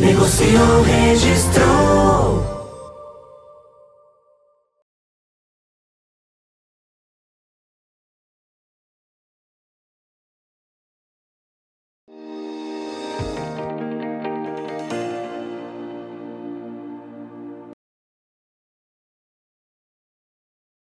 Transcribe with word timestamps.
Negociou, 0.00 0.82
registrou. 0.82 2.17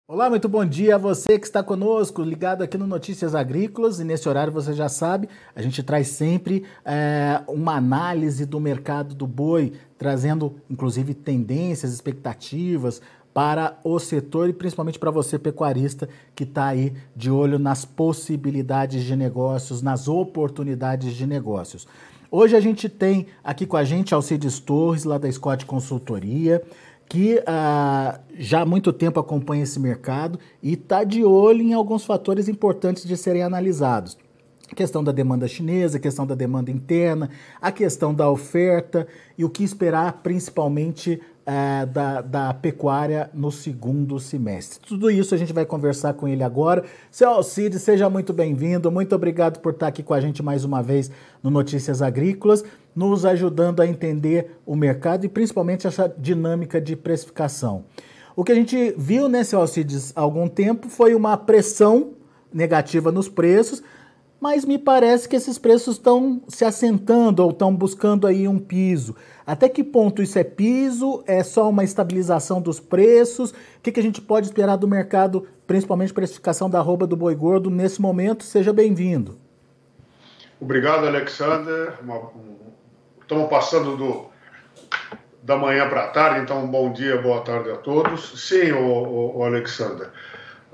Olá, 0.08 0.30
muito 0.30 0.48
bom 0.48 0.64
dia 0.64 0.94
a 0.94 0.98
você 1.00 1.40
que 1.40 1.48
está 1.48 1.64
conosco, 1.64 2.22
ligado 2.22 2.62
aqui 2.62 2.78
no 2.78 2.86
Notícias 2.86 3.34
Agrícolas. 3.34 4.00
E 4.00 4.04
nesse 4.04 4.30
horário 4.30 4.54
você 4.54 4.72
já 4.72 4.88
sabe, 4.88 5.28
a 5.56 5.64
gente 5.64 5.82
traz 5.82 6.10
sempre 6.10 6.64
é, 6.86 7.42
uma 7.48 7.78
análise 7.78 8.46
do 8.46 8.60
mercado 8.60 9.16
do 9.16 9.26
boi, 9.26 9.74
trazendo 9.98 10.58
inclusive 10.70 11.16
tendências, 11.16 11.92
expectativas 11.92 13.02
para 13.34 13.80
o 13.84 13.98
setor 13.98 14.48
e 14.48 14.54
principalmente 14.54 15.00
para 15.00 15.10
você, 15.10 15.40
pecuarista, 15.40 16.08
que 16.36 16.44
está 16.44 16.68
aí 16.68 16.94
de 17.16 17.32
olho 17.32 17.58
nas 17.58 17.84
possibilidades 17.84 19.04
de 19.04 19.16
negócios, 19.16 19.82
nas 19.82 20.08
oportunidades 20.08 21.16
de 21.16 21.26
negócios. 21.26 21.88
Hoje 22.30 22.56
a 22.56 22.60
gente 22.60 22.88
tem 22.88 23.26
aqui 23.44 23.66
com 23.66 23.78
a 23.78 23.84
gente 23.84 24.14
Alcides 24.14 24.60
Torres, 24.60 25.04
lá 25.04 25.18
da 25.18 25.32
Scott 25.32 25.66
Consultoria 25.66 26.62
que 27.08 27.42
ah, 27.46 28.20
já 28.38 28.62
há 28.62 28.66
muito 28.66 28.92
tempo 28.92 29.20
acompanha 29.20 29.64
esse 29.64 29.80
mercado 29.80 30.40
e 30.62 30.74
está 30.74 31.04
de 31.04 31.24
olho 31.24 31.62
em 31.62 31.74
alguns 31.74 32.04
fatores 32.04 32.48
importantes 32.48 33.06
de 33.06 33.16
serem 33.16 33.44
analisados. 33.44 34.18
A 34.72 34.76
questão 34.76 35.04
da 35.04 35.12
demanda 35.12 35.48
chinesa, 35.48 35.98
a 35.98 36.02
questão 36.02 36.26
da 36.26 36.34
demanda 36.34 36.72
interna, 36.72 37.30
a 37.62 37.72
questão 37.72 38.14
da 38.14 38.30
oferta 38.30 39.08
e 39.38 39.46
o 39.46 39.50
que 39.50 39.64
esperar 39.64 40.22
principalmente 40.24 41.22
é, 41.46 41.86
da, 41.86 42.22
da 42.22 42.54
pecuária 42.54 43.30
no 43.34 43.52
segundo 43.52 44.20
semestre. 44.20 44.80
Tudo 44.86 45.12
isso 45.12 45.36
a 45.36 45.38
gente 45.38 45.54
vai 45.54 45.66
conversar 45.66 46.14
com 46.14 46.28
ele 46.28 46.44
agora. 46.44 46.84
Seu 47.12 47.30
Alcides, 47.30 47.82
seja 47.84 48.10
muito 48.10 48.34
bem-vindo. 48.34 48.92
Muito 48.92 49.14
obrigado 49.14 49.60
por 49.60 49.74
estar 49.74 49.88
aqui 49.88 50.02
com 50.02 50.14
a 50.14 50.20
gente 50.20 50.42
mais 50.42 50.66
uma 50.66 50.82
vez 50.82 51.12
no 51.44 51.52
Notícias 51.52 52.02
Agrícolas, 52.02 52.64
nos 52.96 53.26
ajudando 53.26 53.82
a 53.82 53.88
entender 53.88 54.60
o 54.66 54.76
mercado 54.76 55.26
e 55.26 55.30
principalmente 55.30 55.86
essa 55.86 56.14
dinâmica 56.18 56.82
de 56.82 56.96
precificação. 56.96 57.86
O 58.36 58.44
que 58.44 58.52
a 58.52 58.56
gente 58.56 58.94
viu, 58.98 59.30
né, 59.30 59.44
seu 59.44 59.60
Alcides, 59.60 60.12
há 60.16 60.22
algum 60.22 60.48
tempo 60.48 60.90
foi 60.90 61.14
uma 61.14 61.38
pressão 61.38 62.14
negativa 62.52 63.12
nos 63.12 63.30
preços, 63.30 63.84
mas 64.46 64.64
me 64.64 64.78
parece 64.78 65.28
que 65.28 65.36
esses 65.36 65.58
preços 65.58 65.96
estão 65.96 66.40
se 66.48 66.64
assentando 66.64 67.44
ou 67.44 67.50
estão 67.50 67.76
buscando 67.76 68.28
aí 68.28 68.48
um 68.48 68.60
piso. 68.60 69.16
Até 69.44 69.68
que 69.68 69.84
ponto 69.84 70.22
isso 70.22 70.38
é 70.38 70.44
piso? 70.44 71.24
É 71.26 71.42
só 71.42 71.68
uma 71.68 71.84
estabilização 71.84 72.62
dos 72.62 72.80
preços? 72.80 73.50
O 73.50 73.56
que, 73.82 73.92
que 73.92 74.00
a 74.00 74.04
gente 74.04 74.22
pode 74.22 74.46
esperar 74.46 74.76
do 74.76 74.88
mercado, 74.88 75.48
principalmente 75.66 76.14
precificação 76.14 76.70
da 76.70 76.78
arroba 76.78 77.08
do 77.08 77.18
boi 77.18 77.34
gordo 77.34 77.72
nesse 77.72 78.00
momento? 78.00 78.44
Seja 78.44 78.72
bem-vindo. 78.72 79.36
Obrigado, 80.62 81.08
Alexander. 81.08 81.96
Estamos 83.20 83.50
passando 83.50 83.98
do, 83.98 84.28
da 85.42 85.58
manhã 85.58 85.90
para 85.90 86.04
a 86.04 86.08
tarde, 86.10 86.42
então 86.42 86.68
bom 86.68 86.94
dia, 86.94 87.20
boa 87.20 87.42
tarde 87.42 87.72
a 87.72 87.78
todos. 87.78 88.48
Sim, 88.48 88.74
o, 88.74 88.86
o, 88.86 89.38
o 89.40 89.44
Alexander. 89.44 90.12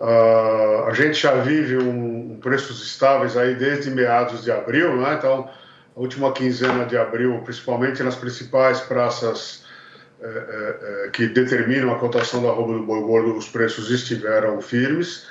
Uh, 0.01 0.87
a 0.87 0.93
gente 0.95 1.21
já 1.21 1.35
vive 1.35 1.77
um, 1.77 2.31
um, 2.31 2.39
preços 2.41 2.81
estáveis 2.81 3.37
aí 3.37 3.53
desde 3.53 3.91
meados 3.91 4.43
de 4.43 4.51
abril, 4.51 4.97
né? 4.97 5.13
Então, 5.13 5.47
a 5.95 5.99
última 5.99 6.33
quinzena 6.33 6.85
de 6.85 6.97
abril, 6.97 7.39
principalmente 7.43 8.01
nas 8.01 8.15
principais 8.15 8.81
praças 8.81 9.63
é, 10.19 11.05
é, 11.05 11.09
que 11.09 11.27
determinam 11.27 11.93
a 11.93 11.99
cotação 11.99 12.41
da 12.41 12.49
roupa 12.49 12.73
do 12.73 12.83
boi 12.83 12.99
gordo, 13.01 13.37
os 13.37 13.47
preços 13.47 13.91
estiveram 13.91 14.59
firmes. 14.59 15.27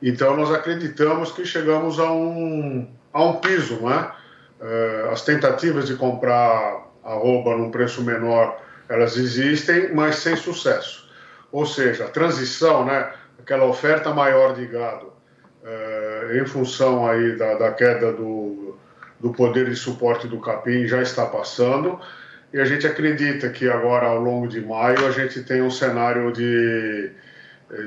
Então, 0.00 0.36
nós 0.36 0.54
acreditamos 0.54 1.32
que 1.32 1.44
chegamos 1.44 1.98
a 1.98 2.12
um, 2.12 2.88
a 3.12 3.20
um 3.20 3.40
piso, 3.40 3.80
né? 3.80 4.12
É, 4.60 5.08
as 5.10 5.22
tentativas 5.22 5.88
de 5.88 5.96
comprar 5.96 6.86
roupa 7.02 7.56
num 7.56 7.72
preço 7.72 8.00
menor, 8.00 8.62
elas 8.88 9.16
existem, 9.16 9.92
mas 9.92 10.16
sem 10.16 10.36
sucesso. 10.36 11.04
Ou 11.50 11.66
seja, 11.66 12.04
a 12.04 12.08
transição, 12.08 12.84
né? 12.84 13.12
Aquela 13.44 13.66
oferta 13.66 14.12
maior 14.12 14.54
de 14.54 14.66
gado, 14.66 15.12
é, 15.62 16.38
em 16.40 16.46
função 16.46 17.06
aí 17.06 17.36
da, 17.36 17.54
da 17.54 17.72
queda 17.72 18.10
do, 18.10 18.76
do 19.20 19.32
poder 19.32 19.68
de 19.68 19.76
suporte 19.76 20.26
do 20.26 20.40
capim, 20.40 20.86
já 20.86 21.02
está 21.02 21.26
passando. 21.26 22.00
E 22.54 22.58
a 22.58 22.64
gente 22.64 22.86
acredita 22.86 23.50
que 23.50 23.68
agora, 23.68 24.06
ao 24.06 24.18
longo 24.18 24.48
de 24.48 24.62
maio, 24.62 25.06
a 25.06 25.10
gente 25.10 25.42
tem 25.42 25.60
um 25.60 25.70
cenário 25.70 26.32
de, 26.32 27.10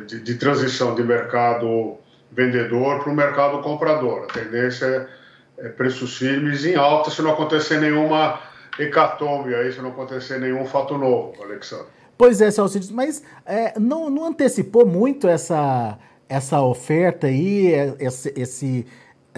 de, 0.05 0.19
de 0.19 0.35
transição 0.35 0.93
de 0.93 1.01
mercado 1.01 1.97
vendedor 2.31 3.01
para 3.01 3.11
o 3.11 3.15
mercado 3.15 3.59
comprador. 3.61 4.25
A 4.29 4.33
tendência 4.33 5.09
é, 5.57 5.65
é 5.65 5.69
preços 5.69 6.17
firmes 6.17 6.65
em 6.65 6.75
alta 6.75 7.09
se 7.09 7.21
não 7.23 7.31
acontecer 7.31 7.79
nenhuma 7.79 8.39
hecatombe 8.77 9.55
aí, 9.55 9.71
se 9.71 9.81
não 9.81 9.89
acontecer 9.89 10.39
nenhum 10.39 10.65
fato 10.65 10.97
novo, 10.99 11.41
Alexandre. 11.41 11.87
Pois 12.17 12.41
é, 12.41 12.49
Celcides, 12.49 12.89
mas 12.89 13.21
é, 13.45 13.79
não, 13.79 14.09
não 14.09 14.25
antecipou 14.25 14.85
muito 14.85 15.27
essa, 15.27 15.97
essa 16.27 16.61
oferta 16.61 17.27
aí, 17.27 17.73
é, 17.73 17.95
esse, 17.99 18.33
esse 18.35 18.85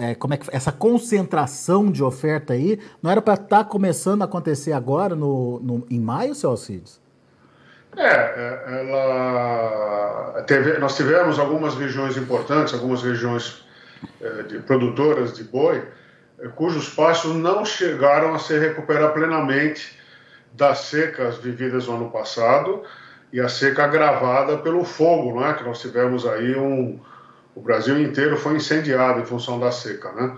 é, 0.00 0.14
como 0.14 0.32
é 0.32 0.38
que 0.38 0.46
essa 0.50 0.72
concentração 0.72 1.90
de 1.90 2.02
oferta 2.02 2.54
aí, 2.54 2.80
não 3.02 3.10
era 3.10 3.20
para 3.20 3.34
estar 3.34 3.46
tá 3.58 3.64
começando 3.64 4.22
a 4.22 4.24
acontecer 4.24 4.72
agora 4.72 5.14
no, 5.14 5.60
no, 5.60 5.86
em 5.90 6.00
maio, 6.00 6.34
seu 6.34 6.50
Alcides? 6.50 6.98
É, 7.96 8.06
é, 8.06 8.80
ela 8.80 10.42
teve, 10.46 10.78
nós 10.78 10.96
tivemos 10.96 11.38
algumas 11.38 11.74
regiões 11.74 12.16
importantes, 12.16 12.72
algumas 12.72 13.02
regiões 13.02 13.66
é, 14.22 14.42
de 14.44 14.58
produtoras 14.60 15.34
de 15.34 15.44
boi, 15.44 15.84
é, 16.38 16.48
cujos 16.48 16.88
pastos 16.88 17.34
não 17.34 17.64
chegaram 17.64 18.34
a 18.34 18.38
se 18.38 18.58
recuperar 18.58 19.12
plenamente 19.12 19.99
das 20.52 20.78
secas 20.80 21.38
vividas 21.38 21.86
no 21.86 21.96
ano 21.96 22.10
passado 22.10 22.82
e 23.32 23.40
a 23.40 23.48
seca 23.48 23.84
agravada 23.84 24.58
pelo 24.58 24.84
fogo, 24.84 25.38
não 25.38 25.46
é? 25.46 25.54
Que 25.54 25.64
nós 25.64 25.80
tivemos 25.80 26.26
aí 26.26 26.56
um, 26.56 26.98
o 27.54 27.60
Brasil 27.60 28.00
inteiro 28.00 28.36
foi 28.36 28.56
incendiado 28.56 29.20
em 29.20 29.24
função 29.24 29.58
da 29.58 29.70
seca, 29.70 30.12
né? 30.12 30.36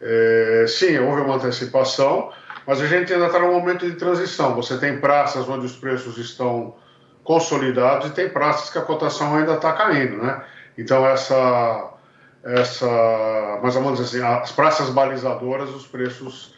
É, 0.00 0.66
sim, 0.68 0.98
houve 0.98 1.22
uma 1.22 1.36
antecipação, 1.36 2.30
mas 2.66 2.80
a 2.80 2.86
gente 2.86 3.12
ainda 3.12 3.26
está 3.26 3.38
num 3.38 3.52
momento 3.52 3.88
de 3.88 3.96
transição. 3.96 4.54
Você 4.54 4.76
tem 4.78 5.00
praças 5.00 5.48
onde 5.48 5.66
os 5.66 5.76
preços 5.76 6.18
estão 6.18 6.74
consolidados 7.24 8.08
e 8.08 8.12
tem 8.12 8.28
praças 8.28 8.70
que 8.70 8.78
a 8.78 8.82
cotação 8.82 9.34
ainda 9.34 9.54
está 9.54 9.72
caindo, 9.72 10.18
né? 10.18 10.44
Então 10.76 11.06
essa, 11.06 11.92
essa, 12.44 13.60
mas 13.62 13.74
vamos 13.74 13.98
dizer 13.98 14.24
assim, 14.24 14.42
as 14.42 14.52
praças 14.52 14.90
balizadoras, 14.90 15.70
os 15.70 15.86
preços 15.86 16.54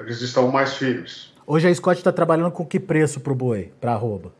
eles 0.00 0.20
estão 0.20 0.48
mais 0.50 0.74
firmes. 0.74 1.33
Hoje 1.46 1.68
a 1.68 1.74
Scott 1.74 1.98
está 1.98 2.10
trabalhando 2.10 2.50
com 2.50 2.64
que 2.64 2.80
preço 2.80 3.20
para 3.20 3.32
o 3.32 3.36
boi, 3.36 3.70
para 3.78 3.92
arroba? 3.92 4.32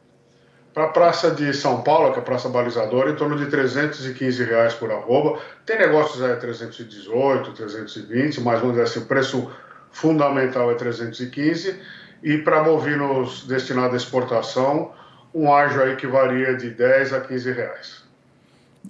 Para 0.73 0.84
a 0.84 0.88
Praça 0.88 1.31
de 1.31 1.52
São 1.52 1.82
Paulo, 1.82 2.12
que 2.12 2.19
é 2.19 2.23
a 2.23 2.25
Praça 2.25 2.49
Balizadora, 2.49 3.11
em 3.11 3.14
torno 3.14 3.37
de 3.37 3.44
315 3.46 4.43
reais 4.43 4.73
por 4.73 4.90
arroba. 4.90 5.38
Tem 5.67 5.78
negócios 5.78 6.23
aí 6.23 6.34
318, 6.34 7.52
320, 7.52 8.40
mas 8.40 8.58
vamos 8.58 8.76
dizer 8.76 8.88
assim, 8.88 9.00
o 9.00 9.06
preço 9.06 9.50
fundamental 9.93 10.70
é 10.70 10.75
315. 10.75 11.78
E 12.23 12.38
para 12.38 12.62
bovinos 12.62 13.46
destinados 13.46 13.93
à 13.93 13.96
exportação, 13.99 14.90
um 15.34 15.52
ágio 15.52 15.82
aí 15.82 15.96
que 15.96 16.06
varia 16.06 16.56
de 16.56 16.70
10 16.70 17.12
a 17.12 17.20
15 17.20 17.52
reais. 17.52 18.02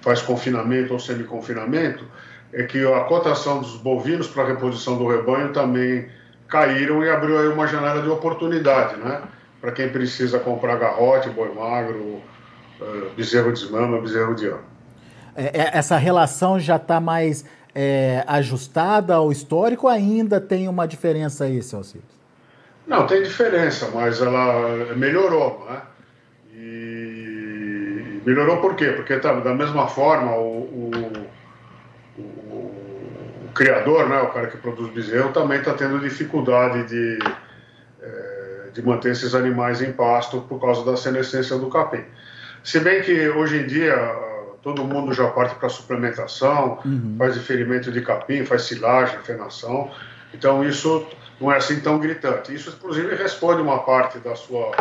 faz 0.00 0.20
confinamento 0.22 0.92
ou 0.92 0.98
semi-confinamento, 0.98 2.04
é 2.52 2.62
que 2.62 2.84
a 2.84 3.00
cotação 3.00 3.60
dos 3.60 3.76
bovinos 3.76 4.26
para 4.26 4.46
reposição 4.46 4.96
do 4.96 5.06
rebanho 5.06 5.52
também 5.52 6.08
caíram 6.48 7.04
e 7.04 7.10
abriu 7.10 7.38
aí 7.38 7.48
uma 7.48 7.66
janela 7.66 8.02
de 8.02 8.08
oportunidade, 8.08 8.96
né? 8.96 9.22
Para 9.60 9.72
quem 9.72 9.88
precisa 9.88 10.38
comprar 10.38 10.76
garrote, 10.76 11.28
boi 11.30 11.52
magro, 11.52 12.22
uh, 12.80 13.10
bezerro 13.16 13.52
de 13.52 13.70
mama, 13.70 14.00
bezerro 14.00 14.34
de 14.34 14.46
ano. 14.46 14.64
É, 15.34 15.46
é, 15.46 15.70
essa 15.78 15.96
relação 15.96 16.58
já 16.58 16.76
está 16.76 17.00
mais 17.00 17.44
é, 17.74 18.24
ajustada 18.26 19.14
ao 19.14 19.30
histórico 19.30 19.86
ainda 19.86 20.40
tem 20.40 20.68
uma 20.68 20.86
diferença 20.86 21.44
aí, 21.44 21.62
Celcides? 21.62 22.18
Não, 22.86 23.06
tem 23.06 23.22
diferença, 23.22 23.90
mas 23.94 24.20
ela 24.20 24.94
melhorou, 24.96 25.66
né? 25.68 25.82
E 26.54 28.20
melhorou 28.24 28.56
por 28.56 28.74
quê? 28.74 28.86
Porque 28.92 29.16
tá, 29.18 29.32
da 29.34 29.54
mesma 29.54 29.86
forma 29.86 30.34
o, 30.34 30.62
o, 30.62 30.90
o, 32.18 32.22
o 33.46 33.52
criador, 33.54 34.08
né, 34.08 34.20
o 34.22 34.30
cara 34.30 34.46
que 34.46 34.56
produz 34.56 34.90
bezerro, 34.92 35.32
também 35.32 35.58
está 35.58 35.74
tendo 35.74 36.00
dificuldade 36.00 36.84
de, 36.88 37.18
é, 38.02 38.37
de 38.72 38.82
manter 38.82 39.12
esses 39.12 39.34
animais 39.34 39.82
em 39.82 39.92
pasto 39.92 40.40
por 40.42 40.60
causa 40.60 40.84
da 40.84 40.96
senescência 40.96 41.56
do 41.56 41.68
capim. 41.68 42.04
Se 42.62 42.80
bem 42.80 43.02
que 43.02 43.28
hoje 43.30 43.58
em 43.62 43.66
dia 43.66 43.96
todo 44.62 44.84
mundo 44.84 45.12
já 45.12 45.28
parte 45.30 45.54
para 45.54 45.68
suplementação, 45.68 46.80
uhum. 46.84 47.14
faz 47.16 47.34
diferimento 47.34 47.90
de 47.90 48.02
capim, 48.02 48.44
faz 48.44 48.62
silagem, 48.62 49.18
fenação, 49.20 49.90
então 50.34 50.64
isso 50.64 51.06
não 51.40 51.52
é 51.52 51.56
assim 51.56 51.80
tão 51.80 51.98
gritante. 51.98 52.54
Isso, 52.54 52.70
inclusive, 52.70 53.14
responde 53.14 53.62
uma 53.62 53.78
parte 53.80 54.18
da 54.18 54.34
sua 54.34 54.72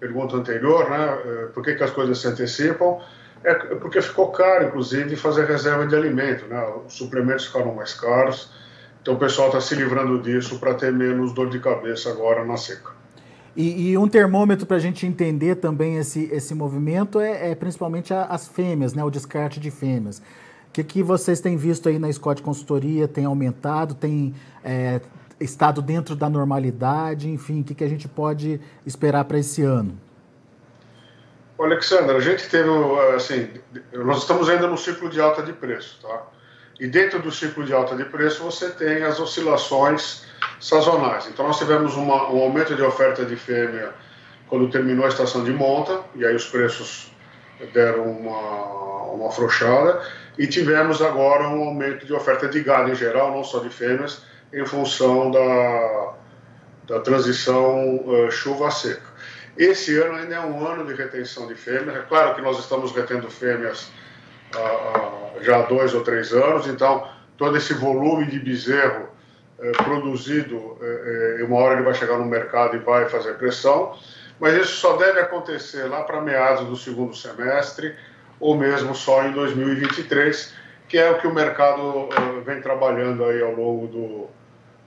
pergunta 0.00 0.36
anterior, 0.36 0.88
né? 0.90 1.18
É, 1.24 1.46
por 1.46 1.62
que, 1.62 1.74
que 1.74 1.84
as 1.84 1.90
coisas 1.90 2.18
se 2.18 2.26
antecipam? 2.26 2.98
É 3.44 3.54
porque 3.54 4.00
ficou 4.00 4.30
caro, 4.30 4.66
inclusive, 4.66 5.14
fazer 5.16 5.46
reserva 5.46 5.86
de 5.86 5.94
alimento, 5.94 6.46
né? 6.46 6.64
Os 6.86 6.94
suplementos 6.94 7.46
ficaram 7.46 7.74
mais 7.74 7.92
caros, 7.92 8.50
então 9.00 9.14
o 9.14 9.18
pessoal 9.18 9.48
está 9.48 9.60
se 9.60 9.74
livrando 9.74 10.20
disso 10.20 10.58
para 10.58 10.74
ter 10.74 10.92
menos 10.92 11.32
dor 11.32 11.50
de 11.50 11.58
cabeça 11.58 12.10
agora 12.10 12.44
na 12.44 12.56
seca. 12.56 12.91
E, 13.54 13.90
e 13.90 13.98
um 13.98 14.08
termômetro 14.08 14.66
para 14.66 14.76
a 14.76 14.80
gente 14.80 15.06
entender 15.06 15.56
também 15.56 15.96
esse, 15.96 16.24
esse 16.32 16.54
movimento 16.54 17.20
é, 17.20 17.50
é 17.50 17.54
principalmente 17.54 18.14
a, 18.14 18.24
as 18.24 18.48
fêmeas, 18.48 18.94
né? 18.94 19.04
O 19.04 19.10
descarte 19.10 19.60
de 19.60 19.70
fêmeas. 19.70 20.18
O 20.68 20.72
que, 20.72 20.82
que 20.82 21.02
vocês 21.02 21.40
têm 21.40 21.56
visto 21.56 21.88
aí 21.88 21.98
na 21.98 22.10
Scott 22.10 22.40
Consultoria? 22.40 23.06
Tem 23.06 23.26
aumentado? 23.26 23.94
Tem 23.94 24.34
é, 24.64 25.02
estado 25.38 25.82
dentro 25.82 26.16
da 26.16 26.30
normalidade? 26.30 27.28
Enfim, 27.28 27.60
o 27.60 27.64
que, 27.64 27.74
que 27.74 27.84
a 27.84 27.88
gente 27.88 28.08
pode 28.08 28.58
esperar 28.86 29.24
para 29.24 29.38
esse 29.38 29.62
ano? 29.62 29.98
Alexandre, 31.58 32.16
a 32.16 32.20
gente 32.20 32.48
teve, 32.48 32.68
assim, 33.14 33.48
nós 33.92 34.18
estamos 34.18 34.48
ainda 34.48 34.66
no 34.66 34.76
ciclo 34.76 35.08
de 35.08 35.20
alta 35.20 35.42
de 35.42 35.52
preço, 35.52 36.00
tá? 36.02 36.22
E 36.80 36.86
dentro 36.86 37.20
do 37.20 37.30
ciclo 37.30 37.64
de 37.64 37.72
alta 37.72 37.94
de 37.94 38.04
preço 38.04 38.42
você 38.42 38.70
tem 38.70 39.02
as 39.02 39.20
oscilações 39.20 40.24
sazonais. 40.60 41.26
Então 41.26 41.46
nós 41.46 41.58
tivemos 41.58 41.96
uma, 41.96 42.30
um 42.30 42.42
aumento 42.42 42.74
de 42.74 42.82
oferta 42.82 43.24
de 43.24 43.36
fêmea 43.36 43.92
quando 44.48 44.68
terminou 44.68 45.04
a 45.04 45.08
estação 45.08 45.44
de 45.44 45.52
monta, 45.52 46.00
e 46.14 46.26
aí 46.26 46.34
os 46.34 46.46
preços 46.46 47.10
deram 47.72 48.04
uma, 48.04 49.12
uma 49.14 49.28
afrouxada, 49.28 50.02
e 50.38 50.46
tivemos 50.46 51.00
agora 51.00 51.48
um 51.48 51.62
aumento 51.64 52.04
de 52.04 52.12
oferta 52.12 52.48
de 52.48 52.60
gado 52.60 52.90
em 52.90 52.94
geral, 52.94 53.32
não 53.32 53.44
só 53.44 53.60
de 53.60 53.70
fêmeas, 53.70 54.22
em 54.52 54.66
função 54.66 55.30
da, 55.30 56.14
da 56.86 57.00
transição 57.00 57.96
uh, 57.96 58.30
chuva-seca. 58.30 59.12
Esse 59.56 59.96
ano 59.98 60.16
ainda 60.16 60.34
é 60.34 60.40
um 60.40 60.66
ano 60.66 60.86
de 60.86 60.94
retenção 60.94 61.46
de 61.46 61.54
fêmeas. 61.54 61.96
É 61.96 62.02
claro 62.02 62.34
que 62.34 62.42
nós 62.42 62.58
estamos 62.58 62.92
retendo 62.92 63.30
fêmeas 63.30 63.90
uh, 64.54 65.21
já 65.40 65.58
há 65.58 65.62
dois 65.62 65.94
ou 65.94 66.02
três 66.02 66.32
anos, 66.32 66.66
então 66.66 67.06
todo 67.36 67.56
esse 67.56 67.74
volume 67.74 68.26
de 68.26 68.38
bezerro 68.38 69.08
produzido, 69.84 70.76
uma 71.46 71.56
hora 71.56 71.74
ele 71.74 71.84
vai 71.84 71.94
chegar 71.94 72.18
no 72.18 72.24
mercado 72.24 72.76
e 72.76 72.80
vai 72.80 73.08
fazer 73.08 73.34
pressão, 73.34 73.96
mas 74.40 74.54
isso 74.54 74.76
só 74.76 74.96
deve 74.96 75.20
acontecer 75.20 75.84
lá 75.84 76.02
para 76.02 76.20
meados 76.20 76.66
do 76.66 76.76
segundo 76.76 77.14
semestre 77.14 77.94
ou 78.40 78.56
mesmo 78.56 78.94
só 78.94 79.24
em 79.24 79.32
2023, 79.32 80.52
que 80.88 80.98
é 80.98 81.10
o 81.10 81.18
que 81.20 81.28
o 81.28 81.32
mercado 81.32 82.08
vem 82.44 82.60
trabalhando 82.60 83.24
aí 83.24 83.40
ao 83.40 83.54
longo 83.54 83.86
do, 83.86 84.26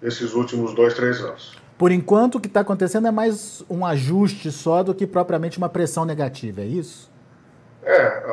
nesses 0.01 0.33
últimos 0.33 0.75
dois, 0.75 0.93
três 0.93 1.21
anos. 1.21 1.57
Por 1.77 1.91
enquanto, 1.91 2.35
o 2.35 2.39
que 2.39 2.47
está 2.47 2.59
acontecendo 2.59 3.07
é 3.07 3.11
mais 3.11 3.63
um 3.69 3.85
ajuste 3.85 4.51
só 4.51 4.83
do 4.83 4.93
que 4.93 5.07
propriamente 5.07 5.57
uma 5.57 5.69
pressão 5.69 6.05
negativa, 6.05 6.61
é 6.61 6.65
isso? 6.65 7.11
É, 7.85 8.23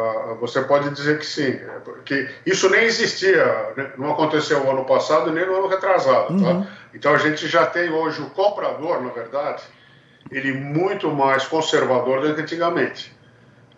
você 0.41 0.63
pode 0.63 0.89
dizer 0.91 1.19
que 1.19 1.27
sim, 1.27 1.61
porque 1.85 2.27
isso 2.47 2.71
nem 2.71 2.85
existia, 2.85 3.45
né, 3.77 3.93
não 3.99 4.13
aconteceu 4.13 4.65
o 4.65 4.71
ano 4.71 4.87
passado 4.87 5.31
nem 5.31 5.45
no 5.45 5.57
ano 5.57 5.69
retrasado, 5.69 6.29
tá? 6.29 6.33
uhum. 6.33 6.63
tá? 6.63 6.71
Então 6.95 7.15
a 7.15 7.19
gente 7.19 7.47
já 7.47 7.67
tem 7.67 7.91
hoje 7.91 8.23
o 8.23 8.31
comprador, 8.31 9.03
na 9.03 9.11
verdade, 9.11 9.63
ele 10.31 10.53
muito 10.55 11.11
mais 11.11 11.45
conservador 11.45 12.23
do 12.23 12.35
que 12.35 12.41
antigamente. 12.41 13.15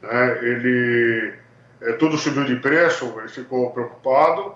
Né? 0.00 0.38
Ele 0.43 1.35
é, 1.82 1.93
tudo 1.94 2.17
subiu 2.17 2.44
de 2.44 2.56
preço, 2.56 3.12
ele 3.19 3.29
ficou 3.29 3.71
preocupado. 3.71 4.55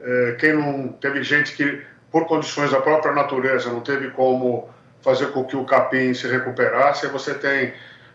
É, 0.00 0.36
quem 0.38 0.52
não 0.52 0.88
teve 0.88 1.22
gente 1.22 1.54
que 1.54 1.82
por 2.10 2.26
condições 2.26 2.70
da 2.70 2.80
própria 2.80 3.12
natureza, 3.12 3.70
não 3.70 3.80
teve 3.80 4.10
como 4.10 4.68
fazer 5.02 5.26
com 5.28 5.44
que 5.44 5.56
o 5.56 5.64
capim 5.64 6.12
se 6.12 6.26
recuperasse. 6.26 7.06
Você 7.08 7.34
tem 7.34 7.72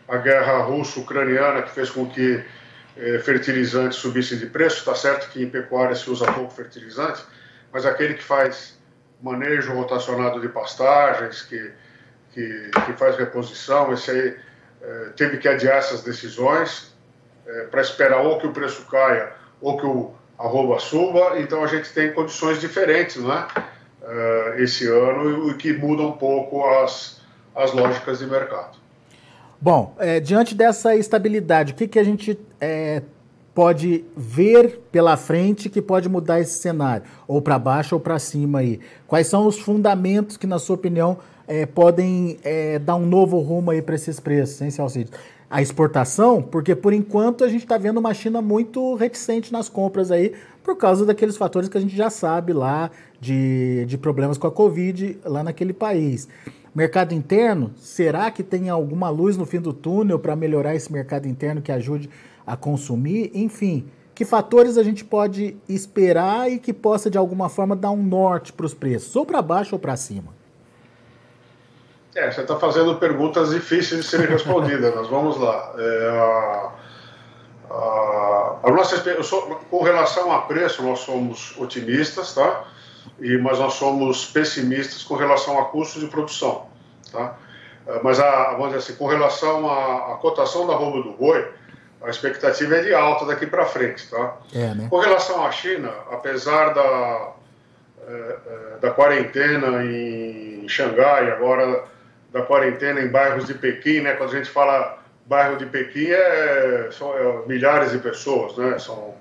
a 0.08 0.18
guerra 0.18 0.60
russo-ucraniana 0.64 1.62
que 1.64 1.72
fez 1.72 1.90
com 1.90 2.08
que 2.08 2.44
eh, 2.98 3.20
fertilizantes 3.20 3.98
subissem 3.98 4.38
de 4.38 4.46
preço. 4.48 4.78
Está 4.78 4.96
certo 4.96 5.30
que 5.30 5.44
em 5.44 5.50
pecuária 5.50 5.96
se 5.96 6.10
usa 6.10 6.32
pouco 6.32 6.54
fertilizante, 6.54 7.24
mas 7.72 7.86
aquele 7.86 8.14
que 8.14 8.24
faz 8.24 8.78
manejo 9.22 9.74
rotacionado 9.74 10.40
de 10.40 10.50
pastagens, 10.50 11.42
que, 11.42 11.72
que, 12.34 12.72
que 12.86 12.94
faz 12.94 13.18
reposição, 13.18 13.92
esse 13.94 14.12
aí 14.12 14.38
eh, 14.82 15.10
teve 15.16 15.38
que 15.38 15.48
adiar 15.48 15.78
essas 15.78 16.04
decisões 16.04 16.94
eh, 17.48 17.68
para 17.72 17.82
esperar 17.82 18.22
ou 18.22 18.40
que 18.40 18.48
o 18.48 18.52
preço 18.52 18.86
caia 18.86 19.34
ou 19.62 19.78
que 19.78 19.86
o 19.86 20.14
arroba 20.38 20.80
suba. 20.80 21.40
Então 21.40 21.64
a 21.64 21.68
gente 21.68 21.92
tem 21.92 22.14
condições 22.14 22.60
diferentes, 22.60 23.18
é? 23.18 23.76
uh, 24.06 24.62
esse 24.62 24.88
ano 24.88 25.50
e 25.50 25.54
que 25.56 25.74
muda 25.74 26.04
um 26.04 26.14
pouco 26.14 26.66
as, 26.66 27.22
as 27.56 27.74
lógicas 27.74 28.20
de 28.20 28.28
mercado. 28.28 28.78
Bom, 29.62 29.96
é, 29.98 30.20
diante 30.20 30.54
dessa 30.54 30.96
estabilidade, 30.96 31.74
o 31.74 31.76
que, 31.76 31.88
que 31.88 31.98
a 31.98 32.04
gente 32.04 32.38
é, 32.60 33.02
pode 33.54 34.04
ver 34.16 34.82
pela 34.92 35.16
frente 35.16 35.70
que 35.70 35.82
pode 35.82 36.10
mudar 36.10 36.42
esse 36.42 36.60
cenário? 36.60 37.06
Ou 37.28 37.42
para 37.42 37.58
baixo 37.58 37.96
ou 37.96 38.02
para 38.02 38.20
cima 38.20 38.60
aí? 38.60 38.80
Quais 39.08 39.28
são 39.28 39.48
os 39.48 39.58
fundamentos 39.58 40.36
que, 40.36 40.46
na 40.46 40.60
sua 40.60 40.76
opinião, 40.76 41.18
é, 41.48 41.66
podem 41.66 42.38
é, 42.44 42.78
dar 42.80 42.96
um 42.96 43.06
novo 43.06 43.40
rumo 43.40 43.72
aí 43.72 43.82
para 43.82 43.96
esses 43.96 44.20
preços, 44.20 44.62
hein, 44.62 44.70
Celcides? 44.70 45.14
A 45.50 45.62
exportação, 45.62 46.42
porque 46.42 46.76
por 46.76 46.92
enquanto 46.92 47.44
a 47.44 47.48
gente 47.48 47.64
está 47.64 47.78
vendo 47.78 47.98
uma 47.98 48.14
China 48.14 48.42
muito 48.42 48.96
reticente 48.96 49.54
nas 49.54 49.70
compras 49.70 50.12
aí, 50.12 50.34
por 50.64 50.76
causa 50.76 51.06
daqueles 51.06 51.38
fatores 51.38 51.70
que 51.70 51.78
a 51.78 51.82
gente 51.82 51.96
já 51.96 52.10
sabe 52.10 52.52
lá, 52.52 52.90
de, 53.22 53.86
de 53.86 53.98
problemas 53.98 54.38
com 54.38 54.48
a 54.48 54.52
Covid 54.52 55.20
lá 55.24 55.44
naquele 55.44 55.72
país. 55.72 56.28
Mercado 56.76 57.14
interno, 57.14 57.74
será 57.78 58.30
que 58.30 58.44
tem 58.44 58.70
alguma 58.70 59.10
luz 59.10 59.38
no 59.38 59.46
fim 59.46 59.62
do 59.62 59.72
túnel 59.72 60.20
para 60.20 60.36
melhorar 60.36 60.76
esse 60.76 60.92
mercado 60.92 61.26
interno 61.26 61.62
que 61.62 61.72
ajude 61.72 62.10
a 62.46 62.58
consumir? 62.58 63.32
Enfim, 63.34 63.90
que 64.14 64.26
fatores 64.26 64.78
a 64.78 64.84
gente 64.84 65.06
pode 65.06 65.56
esperar 65.70 66.52
e 66.52 66.60
que 66.60 66.74
possa 66.74 67.10
de 67.10 67.18
alguma 67.18 67.48
forma 67.48 67.78
dar 67.78 67.92
um 67.92 68.04
norte 68.04 68.52
para 68.52 68.66
os 68.66 68.74
preços, 68.74 69.16
ou 69.16 69.26
para 69.26 69.42
baixo 69.42 69.74
ou 69.74 69.80
para 69.80 69.96
cima? 69.96 70.34
É, 72.14 72.30
você 72.30 72.42
está 72.42 72.58
fazendo 72.58 72.96
perguntas 72.96 73.52
difíceis 73.52 74.02
de 74.02 74.08
serem 74.08 74.28
respondidas, 74.28 74.94
mas 74.94 75.08
vamos 75.08 75.38
lá. 75.38 75.74
É, 75.78 76.10
a, 76.10 76.72
a, 77.74 78.60
a 78.64 78.72
nossa, 78.72 79.24
sou, 79.24 79.42
com 79.70 79.82
relação 79.82 80.30
a 80.30 80.42
preço, 80.42 80.84
nós 80.84 81.00
somos 81.00 81.58
otimistas, 81.58 82.36
tá? 82.36 82.66
E, 83.20 83.38
mas 83.38 83.60
nós 83.60 83.74
somos 83.74 84.26
pessimistas 84.26 85.04
com 85.04 85.16
relação 85.16 85.60
a 85.60 85.66
custos 85.66 86.02
de 86.02 86.08
produção. 86.08 86.68
Tá? 87.12 87.38
Eh, 87.88 88.00
mas, 88.04 88.20
a, 88.20 88.52
vamos 88.52 88.68
dizer 88.68 88.80
assim, 88.80 88.96
com 88.96 89.08
relação 89.08 89.70
à, 89.70 90.14
à 90.14 90.16
cotação 90.18 90.68
da 90.68 90.74
roupa 90.74 91.02
do 91.08 91.16
boi, 91.16 91.48
a 92.02 92.10
expectativa 92.10 92.76
é 92.76 92.82
de 92.82 92.94
alta 92.94 93.26
daqui 93.26 93.48
para 93.48 93.66
frente. 93.66 94.10
Tá? 94.10 94.38
É, 94.54 94.74
né? 94.76 94.88
Com 94.90 95.00
relação 95.00 95.46
à 95.46 95.52
China, 95.52 95.92
apesar 96.12 96.74
da, 96.74 97.32
é, 98.08 98.12
é, 98.12 98.78
da 98.82 98.92
quarentena 98.92 99.84
em 99.84 100.68
Xangai, 100.68 101.32
agora 101.32 101.86
da 102.32 102.42
quarentena 102.42 103.00
em 103.00 103.08
bairros 103.08 103.46
de 103.46 103.54
Pequim, 103.54 104.02
né? 104.02 104.14
quando 104.14 104.32
a 104.32 104.38
gente 104.38 104.50
fala 104.50 105.00
bairro 105.26 105.58
de 105.58 105.66
Pequim, 105.66 106.08
é, 106.10 106.90
são 106.92 107.18
é, 107.18 107.48
milhares 107.48 107.92
de 107.92 107.98
pessoas, 107.98 108.58
né? 108.58 108.78
são, 108.78 109.16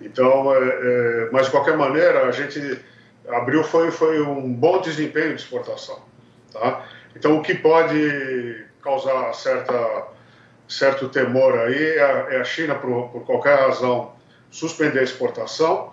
então, 0.00 0.52
é, 0.54 0.58
é, 0.58 1.28
mas 1.32 1.46
de 1.46 1.52
qualquer 1.52 1.76
maneira, 1.76 2.26
a 2.26 2.32
gente 2.32 2.80
abriu 3.30 3.62
foi, 3.64 3.90
foi 3.90 4.20
um 4.20 4.52
bom 4.52 4.80
desempenho 4.80 5.34
de 5.34 5.42
exportação. 5.42 5.98
Tá? 6.52 6.84
Então, 7.14 7.38
o 7.38 7.42
que 7.42 7.54
pode 7.54 8.64
causar 8.82 9.32
certa, 9.34 10.08
certo 10.68 11.08
temor 11.08 11.58
aí 11.58 11.96
é 11.96 12.02
a, 12.02 12.34
é 12.34 12.40
a 12.40 12.44
China, 12.44 12.74
por, 12.74 13.08
por, 13.08 13.26
qualquer 13.26 13.58
razão, 13.58 14.12
suspender 14.50 15.00
a 15.00 15.02
exportação. 15.02 15.92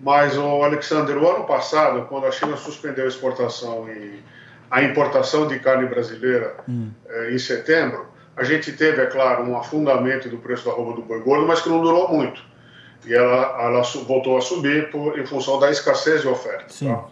Mas, 0.00 0.36
o 0.36 0.62
Alexander, 0.62 1.16
o 1.16 1.28
ano 1.28 1.44
passado, 1.44 2.06
quando 2.08 2.26
a 2.26 2.30
China 2.30 2.56
suspendeu 2.56 3.04
a 3.04 3.08
exportação 3.08 3.88
e 3.88 4.22
a 4.70 4.82
importação 4.82 5.46
de 5.46 5.58
carne 5.60 5.86
brasileira 5.86 6.56
hum. 6.68 6.90
eh, 7.08 7.32
em 7.32 7.38
setembro, 7.38 8.06
a 8.36 8.42
gente 8.42 8.72
teve, 8.72 9.00
é 9.00 9.06
claro, 9.06 9.44
um 9.44 9.56
afundamento 9.56 10.28
do 10.28 10.38
preço 10.38 10.64
da 10.64 10.72
roupa 10.72 11.00
do 11.00 11.02
boi 11.02 11.20
gordo, 11.20 11.46
mas 11.46 11.60
que 11.60 11.68
não 11.68 11.80
durou 11.80 12.08
muito. 12.08 12.42
E 13.06 13.14
ela, 13.14 13.62
ela 13.62 13.82
voltou 14.06 14.38
a 14.38 14.40
subir 14.40 14.90
por, 14.90 15.18
em 15.18 15.26
função 15.26 15.58
da 15.58 15.70
escassez 15.70 16.22
de 16.22 16.28
oferta. 16.28 16.66
Tá? 16.66 17.08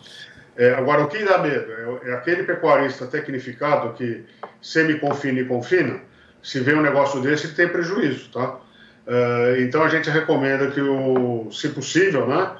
É, 0.56 0.74
agora, 0.74 1.02
o 1.02 1.08
que 1.08 1.24
dá 1.24 1.38
medo 1.38 2.00
é, 2.04 2.10
é, 2.10 2.14
aquele 2.14 2.42
pecuarista 2.42 3.06
tecnificado 3.06 3.94
que 3.94 4.24
semi-confina 4.60 5.40
e 5.40 5.44
confina, 5.44 6.00
se 6.42 6.60
vê 6.60 6.74
um 6.74 6.82
negócio 6.82 7.20
desse, 7.20 7.46
ele 7.46 7.54
tem 7.54 7.68
prejuízo, 7.68 8.30
tá? 8.30 8.58
É, 9.06 9.56
então, 9.60 9.82
a 9.82 9.88
gente 9.88 10.10
recomenda 10.10 10.70
que, 10.70 10.80
o, 10.80 11.50
se 11.50 11.70
possível, 11.70 12.26
né, 12.26 12.52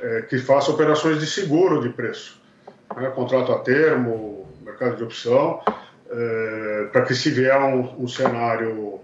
é, 0.00 0.22
que 0.22 0.38
faça 0.38 0.70
operações 0.70 1.20
de 1.20 1.26
seguro 1.26 1.80
de 1.80 1.90
preço. 1.90 2.40
Né, 2.96 3.10
contrato 3.10 3.52
a 3.52 3.58
termo, 3.58 4.48
mercado 4.62 4.96
de 4.96 5.04
opção, 5.04 5.60
é, 6.10 6.88
para 6.92 7.02
que 7.02 7.14
se 7.14 7.30
vier 7.30 7.58
um, 7.58 8.04
um 8.04 8.08
cenário 8.08 9.00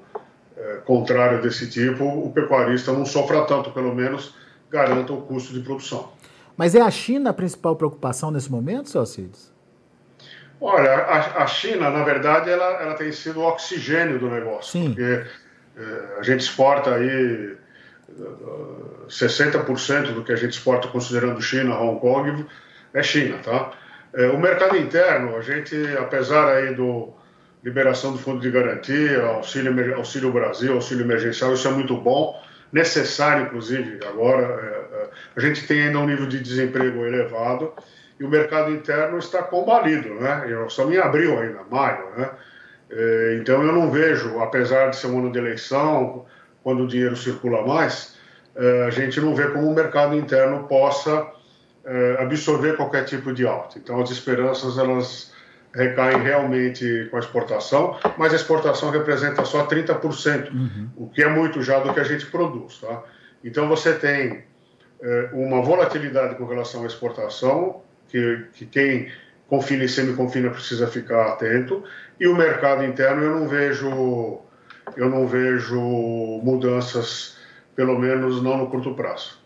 contrário 0.84 1.40
desse 1.40 1.68
tipo, 1.68 2.04
o 2.04 2.30
pecuarista 2.32 2.92
não 2.92 3.04
sofra 3.04 3.42
tanto, 3.44 3.70
pelo 3.70 3.94
menos 3.94 4.34
garanta 4.70 5.12
o 5.12 5.22
custo 5.22 5.52
de 5.52 5.60
produção. 5.60 6.12
Mas 6.56 6.74
é 6.74 6.80
a 6.80 6.90
China 6.90 7.30
a 7.30 7.32
principal 7.32 7.76
preocupação 7.76 8.30
nesse 8.30 8.50
momento, 8.50 8.88
seu 8.88 9.00
Alcides? 9.00 9.52
Olha, 10.60 10.92
a, 10.92 11.42
a, 11.42 11.46
China, 11.46 11.90
na 11.90 12.04
verdade, 12.04 12.50
ela, 12.50 12.82
ela 12.82 12.94
tem 12.94 13.10
sido 13.12 13.40
o 13.40 13.44
oxigênio 13.44 14.18
do 14.18 14.28
negócio. 14.28 14.72
Sim. 14.72 14.88
Porque 14.88 15.24
é, 15.76 16.18
a 16.18 16.22
gente 16.22 16.40
exporta 16.40 16.94
aí 16.94 17.56
60% 19.08 20.12
do 20.12 20.22
que 20.22 20.32
a 20.32 20.36
gente 20.36 20.52
exporta 20.52 20.88
considerando 20.88 21.40
China, 21.40 21.78
Hong 21.78 21.98
Kong, 21.98 22.46
é 22.92 23.02
China, 23.02 23.38
tá? 23.38 23.72
É, 24.12 24.26
o 24.28 24.38
mercado 24.38 24.76
interno, 24.76 25.36
a 25.36 25.40
gente, 25.40 25.76
apesar 25.98 26.46
aí 26.48 26.74
do 26.74 27.14
liberação 27.62 28.12
do 28.12 28.18
fundo 28.18 28.40
de 28.40 28.50
garantia, 28.50 29.22
auxílio, 29.22 29.96
auxílio 29.96 30.32
Brasil, 30.32 30.74
auxílio 30.74 31.04
emergencial, 31.04 31.52
isso 31.52 31.68
é 31.68 31.70
muito 31.70 31.96
bom 31.96 32.40
necessário, 32.72 33.46
inclusive, 33.46 34.00
agora. 34.06 34.42
É, 34.42 35.02
é, 35.02 35.08
a 35.36 35.40
gente 35.40 35.66
tem 35.66 35.82
ainda 35.82 35.98
um 35.98 36.06
nível 36.06 36.26
de 36.26 36.40
desemprego 36.40 37.04
elevado 37.04 37.72
e 38.18 38.24
o 38.24 38.28
mercado 38.28 38.70
interno 38.70 39.18
está 39.18 39.42
combalido, 39.42 40.14
né? 40.14 40.44
E 40.48 40.52
nós 40.52 40.72
estamos 40.72 40.94
em 40.94 40.98
abril 40.98 41.38
ainda, 41.38 41.60
maio, 41.70 42.10
né? 42.16 42.30
É, 42.90 43.38
então 43.40 43.62
eu 43.62 43.72
não 43.72 43.90
vejo, 43.90 44.40
apesar 44.40 44.90
de 44.90 44.96
ser 44.96 45.08
um 45.08 45.18
ano 45.18 45.32
de 45.32 45.38
eleição, 45.38 46.26
quando 46.62 46.84
o 46.84 46.86
dinheiro 46.86 47.16
circula 47.16 47.66
mais, 47.66 48.18
a 48.86 48.90
gente 48.90 49.18
não 49.20 49.34
vê 49.34 49.46
como 49.46 49.70
o 49.70 49.74
mercado 49.74 50.14
interno 50.14 50.64
possa 50.64 51.26
absorver 52.18 52.76
qualquer 52.76 53.04
tipo 53.04 53.32
de 53.32 53.46
alta. 53.46 53.78
Então 53.78 54.02
as 54.02 54.10
esperanças 54.10 54.76
elas 54.76 55.32
recaem 55.74 56.22
realmente 56.22 57.08
com 57.10 57.16
a 57.16 57.20
exportação, 57.20 57.98
mas 58.16 58.32
a 58.32 58.36
exportação 58.36 58.90
representa 58.90 59.44
só 59.44 59.66
30%, 59.66 60.52
uhum. 60.52 60.88
o 60.96 61.08
que 61.08 61.22
é 61.22 61.28
muito 61.28 61.62
já 61.62 61.78
do 61.78 61.92
que 61.94 62.00
a 62.00 62.04
gente 62.04 62.26
produz. 62.26 62.78
Tá? 62.78 63.02
Então 63.44 63.68
você 63.68 63.94
tem 63.94 64.44
é, 65.00 65.30
uma 65.32 65.62
volatilidade 65.62 66.34
com 66.34 66.44
relação 66.44 66.82
à 66.82 66.86
exportação, 66.86 67.82
que, 68.08 68.46
que 68.54 68.66
quem 68.66 69.10
confina 69.48 69.84
e 69.84 69.88
semi-confina 69.88 70.50
precisa 70.50 70.86
ficar 70.86 71.28
atento, 71.28 71.82
e 72.18 72.26
o 72.26 72.36
mercado 72.36 72.84
interno 72.84 73.22
eu 73.22 73.40
não 73.40 73.48
vejo, 73.48 74.40
eu 74.96 75.08
não 75.08 75.26
vejo 75.26 75.80
mudanças, 76.42 77.36
pelo 77.74 77.98
menos 77.98 78.42
não 78.42 78.58
no 78.58 78.68
curto 78.68 78.94
prazo. 78.94 79.38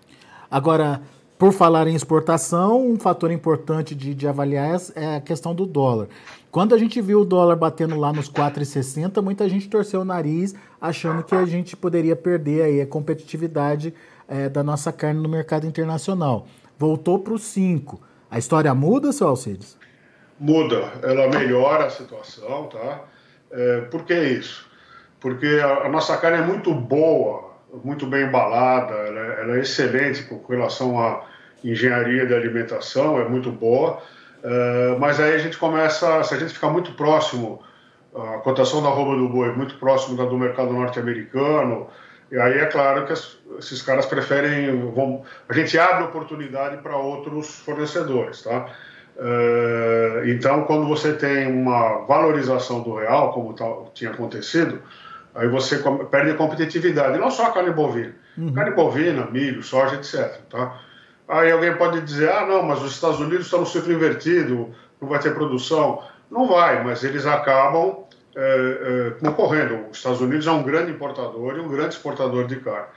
Agora, 0.51 1.01
por 1.39 1.53
falar 1.53 1.87
em 1.87 1.95
exportação, 1.95 2.87
um 2.89 2.99
fator 2.99 3.31
importante 3.31 3.95
de, 3.95 4.15
de 4.15 4.27
avaliar 4.29 4.81
é 4.95 5.17
a 5.17 5.21
questão 5.21 5.55
do 5.55 5.67
dólar. 5.67 6.09
Quando 6.51 6.75
a 6.75 6.79
gente 6.79 7.01
viu 7.01 7.23
o 7.23 7.25
dólar 7.25 7.57
batendo 7.57 7.99
lá 7.99 8.13
nos 8.13 8.31
4,60, 8.31 9.21
muita 9.21 9.49
gente 9.49 9.69
torceu 9.69 10.03
o 10.03 10.05
nariz 10.05 10.55
achando 10.81 11.25
que 11.25 11.35
a 11.35 11.45
gente 11.45 11.77
poderia 11.77 12.15
perder 12.15 12.63
aí 12.63 12.81
a 12.81 12.87
competitividade 12.87 13.93
é, 14.29 14.49
da 14.49 14.63
nossa 14.63 14.93
carne 14.93 15.21
no 15.21 15.29
mercado 15.29 15.67
internacional. 15.67 16.47
Voltou 16.79 17.19
para 17.19 17.35
os 17.35 17.43
5. 17.43 18.01
A 18.31 18.39
história 18.39 18.73
muda, 18.73 19.11
seu 19.11 19.27
Alcides? 19.27 19.77
Muda, 20.39 20.93
ela 21.03 21.29
melhora 21.29 21.87
a 21.87 21.91
situação, 21.91 22.69
tá? 22.69 23.03
É, 23.51 23.81
por 23.83 24.05
que 24.05 24.15
isso? 24.15 24.69
Porque 25.19 25.61
a, 25.63 25.87
a 25.87 25.89
nossa 25.89 26.17
carne 26.17 26.39
é 26.39 26.47
muito 26.47 26.73
boa, 26.73 27.44
muito 27.83 28.07
bem 28.07 28.27
embalada, 28.27 28.95
ela 28.95 29.21
é, 29.21 29.41
ela 29.43 29.57
é 29.57 29.61
excelente 29.61 30.23
com 30.25 30.41
relação 30.47 31.01
a 31.01 31.25
engenharia 31.63 32.27
de 32.27 32.35
alimentação, 32.35 33.19
é 33.19 33.27
muito 33.27 33.51
boa, 33.51 33.99
uh, 34.43 34.99
mas 35.01 35.19
aí 35.19 35.35
a 35.35 35.39
gente 35.39 35.57
começa, 35.57 36.23
se 36.25 36.35
a 36.35 36.39
gente 36.39 36.53
ficar 36.53 36.69
muito 36.69 36.93
próximo, 36.93 37.63
a 38.15 38.39
cotação 38.39 38.83
da 38.83 38.91
roupa 38.91 39.17
do 39.17 39.29
boi 39.29 39.53
muito 39.53 39.77
próximo 39.77 40.17
da 40.17 40.25
do 40.25 40.39
mercado 40.39 40.73
norte-americano, 40.73 41.89
e 42.31 42.39
aí 42.39 42.59
é 42.59 42.67
claro 42.67 43.07
que 43.07 43.13
as, 43.13 43.39
esses 43.59 43.83
caras 43.83 44.07
preferem, 44.07 44.91
vão, 44.93 45.25
a 45.49 45.53
gente 45.53 45.79
abre 45.79 46.05
oportunidade 46.05 46.77
para 46.79 46.97
outros 46.97 47.59
fornecedores, 47.61 48.43
tá? 48.43 48.67
Uh, 49.17 50.27
então, 50.29 50.65
quando 50.65 50.87
você 50.87 51.13
tem 51.13 51.47
uma 51.47 52.05
valorização 52.05 52.83
do 52.83 52.97
real, 52.97 53.33
como 53.33 53.53
tal, 53.55 53.91
tinha 53.95 54.11
acontecido, 54.11 54.83
aí 55.35 55.49
você 55.49 55.83
perde 56.11 56.35
competitividade, 56.35 57.19
não 57.19 57.31
só 57.31 57.47
a 57.47 57.53
carne 57.53 57.71
bovina, 57.71 58.15
uhum. 58.39 58.53
carne 58.53 58.71
bovina, 58.73 59.27
milho, 59.31 59.63
soja, 59.63 59.97
etc. 59.97 60.41
Tá? 60.49 60.81
Aí 61.29 61.51
alguém 61.51 61.75
pode 61.77 62.01
dizer, 62.03 62.31
ah, 62.31 62.47
não, 62.47 62.63
mas 62.63 62.83
os 62.83 62.93
Estados 62.93 63.19
Unidos 63.19 63.47
estão 63.47 63.61
no 63.61 63.67
ciclo 63.67 63.93
invertido, 63.93 64.75
não 65.01 65.09
vai 65.09 65.19
ter 65.19 65.35
produção. 65.35 66.03
Não 66.31 66.47
vai, 66.49 66.83
mas 66.83 67.05
eles 67.05 67.27
acabam 67.27 68.05
é, 68.37 69.11
é, 69.17 69.21
concorrendo. 69.21 69.89
Os 69.91 69.99
Estados 69.99 70.21
Unidos 70.21 70.47
é 70.47 70.51
um 70.51 70.63
grande 70.63 70.91
importador 70.91 71.57
e 71.57 71.61
um 71.61 71.69
grande 71.69 71.95
exportador 71.95 72.47
de 72.47 72.57
carne. 72.57 72.89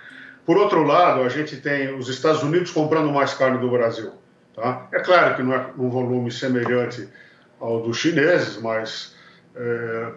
Por 0.46 0.58
outro 0.58 0.84
lado, 0.84 1.22
a 1.22 1.30
gente 1.30 1.58
tem 1.58 1.94
os 1.96 2.08
Estados 2.10 2.42
Unidos 2.42 2.72
comprando 2.72 3.12
mais 3.12 3.34
carne 3.34 3.58
do 3.58 3.70
Brasil. 3.70 4.14
Tá? 4.56 4.88
É 4.92 5.00
claro 5.00 5.36
que 5.36 5.44
não 5.44 5.54
é 5.54 5.68
um 5.78 5.90
volume 5.90 6.32
semelhante 6.32 7.08
ao 7.60 7.82
dos 7.82 7.98
chineses, 7.98 8.60
mas 8.62 9.16
é, 9.56 10.12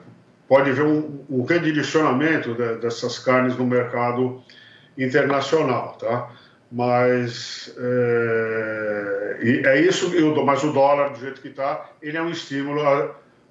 pode 0.51 0.69
haver 0.69 0.85
um, 0.85 1.21
um 1.31 1.45
redirecionamento 1.45 2.55
de, 2.55 2.79
dessas 2.79 3.21
carnes 3.21 3.57
no 3.57 3.65
mercado 3.65 4.43
internacional. 4.99 5.97
Tá? 5.97 6.29
Mas 6.73 7.73
é, 7.79 9.39
é 9.65 9.81
isso, 9.81 10.11
mas 10.45 10.65
o 10.65 10.73
dólar, 10.73 11.11
do 11.11 11.21
jeito 11.21 11.41
que 11.41 11.49
está, 11.49 11.89
ele 12.03 12.17
é 12.17 12.23
um 12.23 12.31
estímulo 12.31 12.83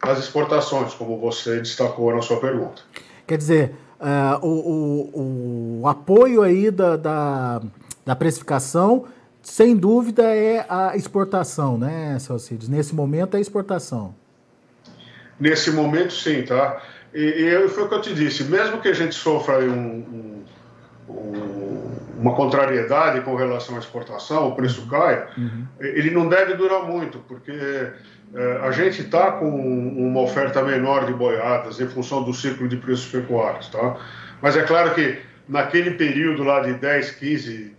às 0.01 0.20
exportações, 0.20 0.94
como 0.94 1.18
você 1.18 1.62
destacou 1.62 2.13
na 2.13 2.22
sua 2.22 2.38
pergunta. 2.38 2.82
Quer 3.25 3.38
dizer, 3.38 3.75
uh, 4.01 4.46
o, 4.46 4.50
o, 4.50 5.82
o, 5.82 5.88
apoio 5.88 6.41
aí 6.41 6.70
da, 6.70 6.98
da, 6.98 7.62
da, 8.06 8.15
precificação, 8.15 9.06
sem 9.41 9.74
dúvida, 9.74 10.24
é 10.24 10.65
a 10.68 10.98
exportação, 10.98 11.77
né, 11.77 12.18
Celcides? 12.20 12.68
Nesse 12.68 12.94
momento 12.94 13.36
é 13.36 13.38
a 13.38 13.41
exportação. 13.41 14.19
Nesse 15.39 15.72
momento, 15.72 16.13
sim, 16.13 16.41
tá? 16.43 16.81
E, 17.13 17.24
e 17.24 17.67
foi 17.69 17.84
o 17.84 17.88
que 17.88 17.96
eu 17.96 18.01
te 18.01 18.13
disse, 18.13 18.43
mesmo 18.43 18.81
que 18.81 18.89
a 18.89 18.93
gente 18.93 19.15
sofra 19.15 19.60
um, 19.60 20.43
um, 21.08 21.13
um 21.13 21.79
uma 22.19 22.36
contrariedade 22.36 23.22
com 23.22 23.34
relação 23.36 23.77
à 23.77 23.79
exportação, 23.79 24.50
o 24.50 24.55
preço 24.55 24.86
caia, 24.88 25.27
uhum. 25.38 25.65
ele 25.79 26.12
não 26.12 26.27
deve 26.27 26.53
durar 26.55 26.84
muito, 26.84 27.19
porque 27.19 27.51
é, 27.51 28.60
a 28.62 28.72
gente 28.72 29.01
está 29.01 29.31
com 29.31 29.50
uma 29.50 30.19
oferta 30.19 30.62
menor 30.62 31.05
de 31.05 31.13
boiadas 31.13 31.79
em 31.79 31.88
função 31.88 32.22
do 32.24 32.34
ciclo 32.34 32.67
de 32.67 32.75
preços 32.75 33.10
pecuários, 33.10 33.69
tá? 33.69 33.96
Mas 34.41 34.58
é 34.58 34.63
claro 34.63 34.93
que 34.93 35.17
naquele 35.48 35.91
período 35.91 36.43
lá 36.43 36.60
de 36.60 36.74
10, 36.74 37.12
15, 37.12 37.74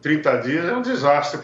30 0.00 0.36
dias 0.38 0.68
é 0.68 0.72
um 0.72 0.82
desastre 0.82 1.40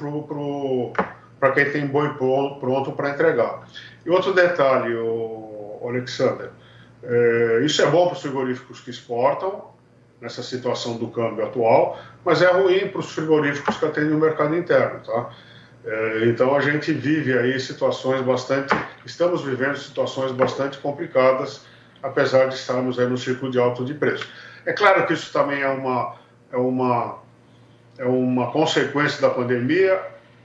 para 1.40 1.50
quem 1.52 1.70
tem 1.70 1.87
boi 1.87 2.14
pronto 2.14 2.92
para 2.92 3.11
entregar. 3.11 3.66
E 4.06 4.11
outro 4.11 4.32
detalhe, 4.32 4.94
o, 4.94 5.31
Alexander, 5.88 6.50
é, 7.02 7.62
isso 7.64 7.82
é 7.82 7.86
bom 7.86 8.06
para 8.06 8.14
os 8.14 8.22
frigoríficos 8.22 8.80
que 8.80 8.90
exportam, 8.90 9.72
nessa 10.22 10.42
situação 10.42 10.96
do 10.96 11.08
câmbio 11.08 11.44
atual, 11.44 12.00
mas 12.24 12.40
é 12.40 12.50
ruim 12.50 12.88
para 12.88 13.00
os 13.00 13.10
frigoríficos 13.10 13.76
que 13.76 13.84
atendem 13.84 14.12
o 14.12 14.20
mercado 14.20 14.56
interno, 14.56 15.00
tá? 15.00 15.30
É, 15.84 16.26
então 16.26 16.54
a 16.54 16.60
gente 16.60 16.92
vive 16.92 17.36
aí 17.36 17.58
situações 17.58 18.22
bastante, 18.22 18.72
estamos 19.04 19.42
vivendo 19.42 19.76
situações 19.76 20.30
bastante 20.30 20.78
complicadas, 20.78 21.62
apesar 22.00 22.46
de 22.46 22.54
estarmos 22.54 23.00
aí 23.00 23.08
no 23.08 23.18
ciclo 23.18 23.50
de 23.50 23.58
alto 23.58 23.84
de 23.84 23.94
preço. 23.94 24.28
É 24.64 24.72
claro 24.72 25.04
que 25.06 25.12
isso 25.12 25.32
também 25.32 25.60
é 25.60 25.68
uma, 25.68 26.14
é 26.52 26.56
uma, 26.56 27.18
é 27.98 28.04
uma 28.04 28.52
consequência 28.52 29.20
da 29.20 29.30
pandemia, 29.30 30.00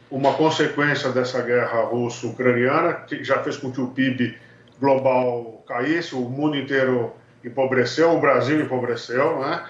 uma 0.10 0.34
consequência 0.34 1.12
dessa 1.12 1.40
guerra 1.44 1.82
russo-ucraniana, 1.84 2.94
que 2.94 3.24
já 3.24 3.44
fez 3.44 3.58
com 3.58 3.72
que 3.72 3.80
o 3.80 3.88
PIB 3.88 4.36
global 4.80 5.64
caísse, 5.68 6.16
o 6.16 6.22
mundo 6.22 6.58
inteiro 6.58 7.12
empobreceu, 7.44 8.12
o 8.12 8.20
Brasil 8.20 8.62
empobreceu, 8.62 9.40
né? 9.40 9.64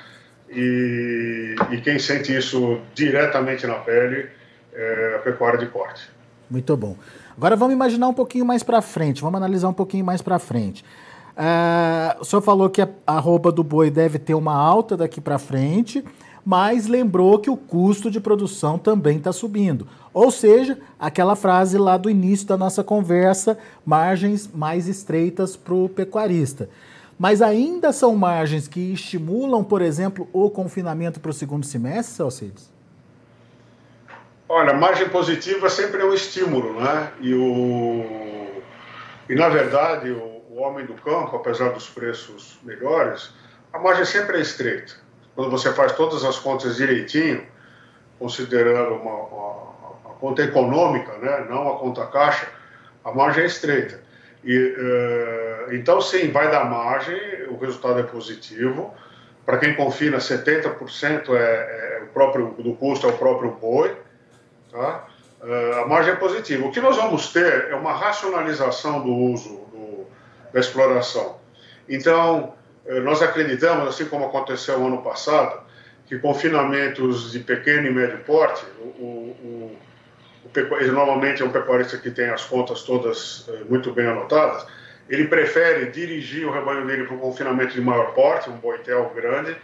E, 0.50 1.56
e 1.72 1.82
quem 1.82 2.00
sente 2.00 2.36
isso 2.36 2.80
diretamente 2.94 3.68
na 3.68 3.76
pele 3.76 4.30
é 4.74 5.16
a 5.16 5.20
pecuária 5.20 5.60
de 5.60 5.68
corte. 5.68 6.10
Muito 6.50 6.76
bom. 6.78 6.96
Agora 7.36 7.56
vamos 7.56 7.74
imaginar 7.74 8.08
um 8.08 8.14
pouquinho 8.14 8.46
mais 8.46 8.64
para 8.64 8.82
frente, 8.82 9.22
vamos 9.22 9.38
analisar 9.38 9.68
um 9.68 9.74
pouquinho 9.74 10.06
mais 10.06 10.22
para 10.22 10.40
frente. 10.40 10.84
Uh, 11.38 12.20
o 12.22 12.26
senhor 12.26 12.42
falou 12.42 12.68
que 12.70 12.82
a 12.82 12.90
arroba 13.06 13.52
do 13.52 13.64
boi 13.64 13.92
deve 13.92 14.18
ter 14.18 14.34
uma 14.34 14.56
alta 14.56 14.98
daqui 14.98 15.22
para 15.22 15.38
frente, 15.38 16.04
mas 16.50 16.88
lembrou 16.88 17.40
que 17.40 17.50
o 17.50 17.58
custo 17.58 18.10
de 18.10 18.22
produção 18.22 18.80
também 18.80 19.18
está 19.18 19.34
subindo. 19.34 19.86
Ou 20.14 20.32
seja, 20.32 20.80
aquela 20.98 21.36
frase 21.36 21.78
lá 21.78 21.98
do 21.98 22.10
início 22.10 22.48
da 22.48 22.56
nossa 22.56 22.86
conversa, 22.86 23.58
margens 23.86 24.50
mais 24.54 24.88
estreitas 24.88 25.58
para 25.58 25.74
o 25.74 25.90
pecuarista 25.90 26.70
mas 27.20 27.42
ainda 27.42 27.92
são 27.92 28.16
margens 28.16 28.68
que 28.68 28.94
estimulam, 28.94 29.64
por 29.64 29.82
exemplo, 29.82 30.30
o 30.32 30.52
confinamento 30.52 31.20
para 31.20 31.32
o 31.32 31.34
segundo 31.34 31.66
semestre, 31.66 32.16
Celcides? 32.16 32.72
Olha, 34.48 34.72
margem 34.76 35.10
positiva 35.10 35.68
sempre 35.68 36.04
é 36.04 36.06
um 36.06 36.14
estímulo, 36.14 36.80
né? 36.80 37.12
E, 37.20 37.34
o... 37.34 38.62
e 39.28 39.34
na 39.34 39.50
verdade, 39.50 40.12
o, 40.12 40.44
o 40.52 40.62
homem 40.62 40.86
do 40.86 40.94
campo, 40.94 41.36
apesar 41.36 41.70
dos 41.70 41.90
preços 41.90 42.60
melhores, 42.62 43.34
a 43.74 43.80
margem 43.80 44.06
sempre 44.06 44.38
é 44.38 44.42
estreita. 44.42 45.07
Quando 45.38 45.52
você 45.52 45.72
faz 45.72 45.92
todas 45.92 46.26
as 46.26 46.40
contas 46.40 46.78
direitinho, 46.78 47.46
considerando 48.18 48.96
uma, 48.96 49.14
uma, 49.14 49.52
uma 50.04 50.14
conta 50.20 50.42
econômica, 50.42 51.16
né? 51.20 51.46
não 51.48 51.70
a 51.70 51.78
conta 51.78 52.08
caixa, 52.08 52.48
a 53.06 53.12
margem 53.12 53.44
é 53.44 53.46
estreita. 53.46 54.02
E, 54.44 54.58
uh, 54.58 55.76
então, 55.76 56.02
sim, 56.02 56.32
vai 56.32 56.50
dar 56.50 56.66
margem, 56.66 57.20
o 57.50 57.58
resultado 57.60 58.00
é 58.00 58.04
positivo. 58.04 58.92
Para 59.46 59.60
quem 59.60 59.76
confina, 59.76 60.18
70% 60.18 61.30
é, 61.30 61.38
é, 61.38 62.02
o 62.04 62.08
próprio 62.08 62.56
do 62.58 62.74
custo 62.74 63.06
é 63.06 63.12
o 63.12 63.18
próprio 63.20 63.52
boi. 63.52 63.96
Tá? 64.72 65.06
Uh, 65.40 65.84
a 65.84 65.88
margem 65.88 66.14
é 66.14 66.16
positiva. 66.16 66.66
O 66.66 66.72
que 66.72 66.82
nós 66.82 66.96
vamos 66.96 67.32
ter 67.32 67.68
é 67.70 67.76
uma 67.76 67.94
racionalização 67.94 69.04
do 69.04 69.14
uso 69.14 69.50
do, 69.72 70.08
da 70.52 70.60
exploração. 70.60 71.38
Então, 71.88 72.57
nós 73.02 73.22
acreditamos, 73.22 73.88
assim 73.88 74.06
como 74.06 74.26
aconteceu 74.26 74.80
no 74.80 74.88
ano 74.88 75.02
passado, 75.02 75.62
que 76.06 76.18
confinamentos 76.20 77.32
de 77.32 77.40
pequeno 77.40 77.88
e 77.88 77.92
médio 77.92 78.20
porte, 78.20 78.66
o, 78.80 79.04
o 79.04 79.78
ele 80.80 80.92
normalmente 80.92 81.42
é 81.42 81.46
um 81.46 81.52
pecuarista 81.52 81.98
que 81.98 82.10
tem 82.10 82.30
as 82.30 82.46
contas 82.46 82.82
todas 82.84 83.46
eh, 83.50 83.64
muito 83.70 83.92
bem 83.92 84.08
anotadas, 84.08 84.66
ele 85.10 85.28
prefere 85.28 85.92
dirigir 85.92 86.48
o 86.48 86.52
rebanho 86.52 86.86
dele 86.88 87.04
para 87.04 87.16
um 87.16 87.20
confinamento 87.20 87.74
de 87.74 87.82
maior 87.82 88.14
porte, 88.14 88.50
um 88.50 88.58
boitel 88.58 89.12
grande, 89.16 89.56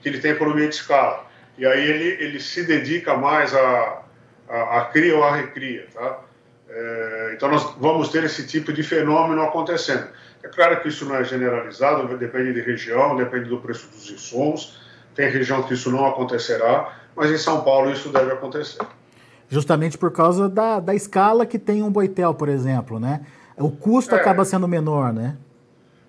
que 0.00 0.08
ele 0.08 0.18
tem 0.18 0.32
economia 0.32 0.68
de 0.68 0.74
escala. 0.74 1.26
E 1.56 1.66
aí 1.66 1.88
ele, 1.88 2.24
ele 2.24 2.40
se 2.40 2.64
dedica 2.64 3.14
mais 3.14 3.54
a, 3.54 4.02
a, 4.48 4.78
a 4.78 4.84
cria 4.86 5.16
ou 5.16 5.24
a 5.24 5.34
recria, 5.34 5.86
tá? 5.92 6.20
É, 6.68 7.32
então 7.34 7.50
nós 7.50 7.74
vamos 7.78 8.08
ter 8.08 8.24
esse 8.24 8.46
tipo 8.46 8.72
de 8.72 8.82
fenômeno 8.82 9.42
acontecendo. 9.42 10.06
É 10.42 10.48
claro 10.48 10.80
que 10.80 10.88
isso 10.88 11.04
não 11.04 11.16
é 11.16 11.24
generalizado, 11.24 12.16
depende 12.16 12.52
de 12.52 12.60
região, 12.60 13.16
depende 13.16 13.48
do 13.48 13.58
preço 13.58 13.88
dos 13.88 14.10
insumos. 14.10 14.78
Tem 15.14 15.28
região 15.30 15.62
que 15.62 15.74
isso 15.74 15.90
não 15.90 16.06
acontecerá, 16.06 16.94
mas 17.16 17.30
em 17.30 17.38
São 17.38 17.64
Paulo 17.64 17.90
isso 17.90 18.10
deve 18.10 18.32
acontecer 18.32 18.78
justamente 19.48 19.96
por 19.96 20.12
causa 20.12 20.48
da, 20.48 20.78
da 20.78 20.94
escala 20.94 21.46
que 21.46 21.58
tem 21.58 21.82
um 21.82 21.90
boitel, 21.90 22.34
por 22.34 22.48
exemplo, 22.48 23.00
né? 23.00 23.22
O 23.56 23.70
custo 23.70 24.14
é, 24.14 24.18
acaba 24.18 24.44
sendo 24.44 24.68
menor, 24.68 25.12
né? 25.12 25.36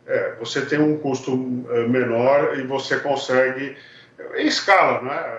É, 0.06 0.36
você 0.40 0.62
tem 0.66 0.80
um 0.80 0.98
custo 0.98 1.32
eh, 1.70 1.88
menor 1.88 2.58
e 2.58 2.64
você 2.64 3.00
consegue 3.00 3.76
em 4.36 4.48
escala, 4.48 5.02
né? 5.02 5.38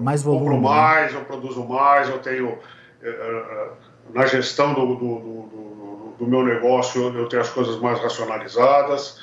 Mais 0.00 0.22
volume. 0.22 0.44
Compro 0.44 0.60
né? 0.62 0.76
mais, 0.76 1.12
né? 1.12 1.20
eu 1.20 1.24
produzo 1.24 1.64
mais, 1.64 2.08
eu 2.08 2.18
tenho 2.18 2.58
eh, 3.02 3.08
eh, 3.08 3.68
na 4.14 4.26
gestão 4.26 4.74
do, 4.74 4.86
do, 4.86 4.94
do, 4.96 6.14
do, 6.18 6.26
meu 6.26 6.44
negócio 6.44 7.16
eu 7.16 7.28
tenho 7.28 7.42
as 7.42 7.50
coisas 7.50 7.78
mais 7.80 8.00
racionalizadas 8.00 9.20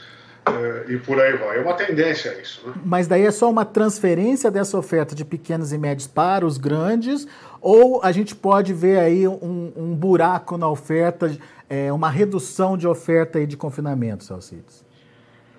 e 0.87 0.97
por 0.97 1.19
aí 1.19 1.37
vai. 1.37 1.57
É 1.57 1.61
uma 1.61 1.73
tendência 1.73 2.37
isso. 2.41 2.67
Né? 2.67 2.73
Mas 2.83 3.07
daí 3.07 3.25
é 3.25 3.31
só 3.31 3.49
uma 3.49 3.63
transferência 3.65 4.51
dessa 4.51 4.77
oferta 4.77 5.15
de 5.15 5.23
pequenos 5.23 5.71
e 5.71 5.77
médios 5.77 6.07
para 6.07 6.45
os 6.45 6.57
grandes 6.57 7.27
ou 7.61 8.01
a 8.03 8.11
gente 8.11 8.35
pode 8.35 8.73
ver 8.73 8.99
aí 8.99 9.25
um, 9.25 9.71
um 9.75 9.95
buraco 9.95 10.57
na 10.57 10.67
oferta, 10.67 11.31
é, 11.69 11.93
uma 11.93 12.09
redução 12.09 12.77
de 12.77 12.85
oferta 12.85 13.39
aí 13.39 13.47
de 13.47 13.55
confinamento, 13.55 14.25
Salcides? 14.25 14.85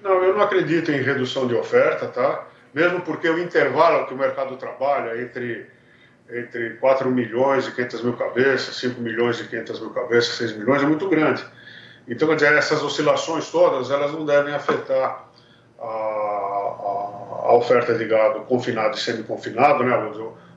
Não, 0.03 0.23
eu 0.23 0.35
não 0.35 0.43
acredito 0.43 0.93
em 0.93 1.01
redução 1.01 1.47
de 1.47 1.55
oferta, 1.55 2.07
tá? 2.09 2.47
Mesmo 2.75 3.01
porque 3.01 3.27
o 3.27 3.39
intervalo 3.39 4.07
que 4.07 4.13
o 4.13 4.19
mercado 4.19 4.55
trabalha 4.57 5.19
entre, 5.23 5.67
entre 6.31 6.71
4 6.75 7.11
milhões 7.11 7.67
e 7.67 7.73
500 7.73 8.03
mil 8.03 8.13
cabeças, 8.15 8.77
5 8.77 9.01
milhões 9.01 9.41
e 9.41 9.45
500 9.45 9.81
mil 9.81 9.91
cabeças, 9.91 10.35
6 10.37 10.57
milhões, 10.57 10.83
é 10.83 10.87
muito 10.87 11.09
grande. 11.09 11.45
Então, 12.09 12.29
quer 12.29 12.37
dizer, 12.37 12.53
essas 12.55 12.83
oscilações 12.83 13.51
todas, 13.51 13.91
elas 13.91 14.13
não 14.13 14.25
devem 14.27 14.55
afetar 14.55 15.27
a, 15.79 15.85
a, 15.85 17.47
a 17.47 17.55
oferta 17.55 17.95
de 17.95 18.05
gado 18.05 18.41
confinado 18.41 18.97
e 18.97 19.01
semi-confinado, 19.01 19.85
né? 19.85 19.95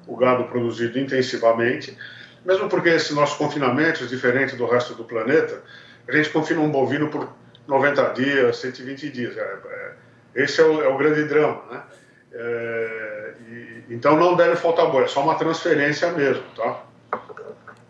o 0.07 0.15
gado 0.15 0.45
produzido 0.45 0.97
intensivamente, 0.97 1.97
mesmo 2.45 2.69
porque 2.69 2.89
esse 2.89 3.13
nosso 3.13 3.37
confinamento 3.37 4.03
é 4.03 4.07
diferente 4.07 4.55
do 4.55 4.65
resto 4.65 4.93
do 4.93 5.03
planeta, 5.03 5.61
a 6.07 6.11
gente 6.13 6.29
confina 6.29 6.61
um 6.61 6.71
bovino 6.71 7.09
por 7.09 7.29
90 7.67 8.13
dias, 8.13 8.57
120 8.57 9.09
dias. 9.09 9.37
É, 9.37 9.41
é, 9.41 9.91
esse 10.35 10.61
é 10.61 10.63
o, 10.63 10.81
é 10.81 10.87
o, 10.87 10.97
grande 10.97 11.25
drama, 11.25 11.61
né? 11.69 11.83
É, 12.31 13.06
e, 13.47 13.83
então 13.89 14.17
não 14.17 14.35
deve 14.35 14.55
faltar 14.55 14.91
boi, 14.91 15.03
é 15.03 15.07
só 15.07 15.21
uma 15.23 15.35
transferência 15.35 16.11
mesmo, 16.11 16.43
tá? 16.55 16.83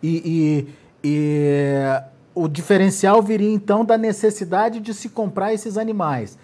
E, 0.02 0.66
e, 1.02 1.08
e 1.08 1.82
o 2.34 2.48
diferencial 2.48 3.20
viria 3.20 3.50
então 3.50 3.84
da 3.84 3.98
necessidade 3.98 4.80
de 4.80 4.94
se 4.94 5.08
comprar 5.08 5.52
esses 5.52 5.76
animais. 5.76 6.38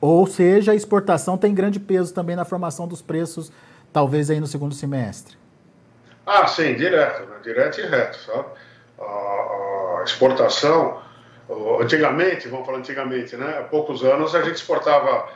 Ou 0.00 0.26
seja, 0.26 0.72
a 0.72 0.74
exportação 0.74 1.38
tem 1.38 1.54
grande 1.54 1.80
peso 1.80 2.12
também 2.12 2.36
na 2.36 2.44
formação 2.44 2.86
dos 2.86 3.00
preços 3.00 3.50
talvez 3.94 4.28
aí 4.28 4.40
no 4.40 4.46
segundo 4.46 4.74
semestre? 4.74 5.36
Ah, 6.26 6.46
sim, 6.48 6.74
direto, 6.74 7.26
né? 7.28 7.36
direto 7.42 7.80
e 7.80 7.86
reto, 7.86 8.18
sabe? 8.18 8.46
A, 8.98 9.04
a, 9.04 10.02
exportação, 10.04 11.00
antigamente, 11.80 12.48
vamos 12.48 12.66
falar 12.66 12.78
antigamente, 12.78 13.36
né? 13.36 13.58
Há 13.60 13.62
poucos 13.62 14.02
anos 14.02 14.34
a 14.34 14.42
gente 14.42 14.56
exportava 14.56 15.28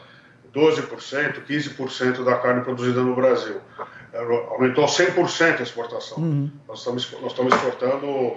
12%, 0.54 1.44
15% 1.46 2.24
da 2.24 2.36
carne 2.36 2.62
produzida 2.62 3.00
no 3.00 3.14
Brasil. 3.14 3.60
Aumentou 4.50 4.86
100% 4.86 5.60
a 5.60 5.62
exportação. 5.62 6.18
Uhum. 6.18 6.50
Nós, 6.66 6.78
estamos, 6.78 7.12
nós 7.20 7.32
estamos 7.32 7.54
exportando 7.54 8.36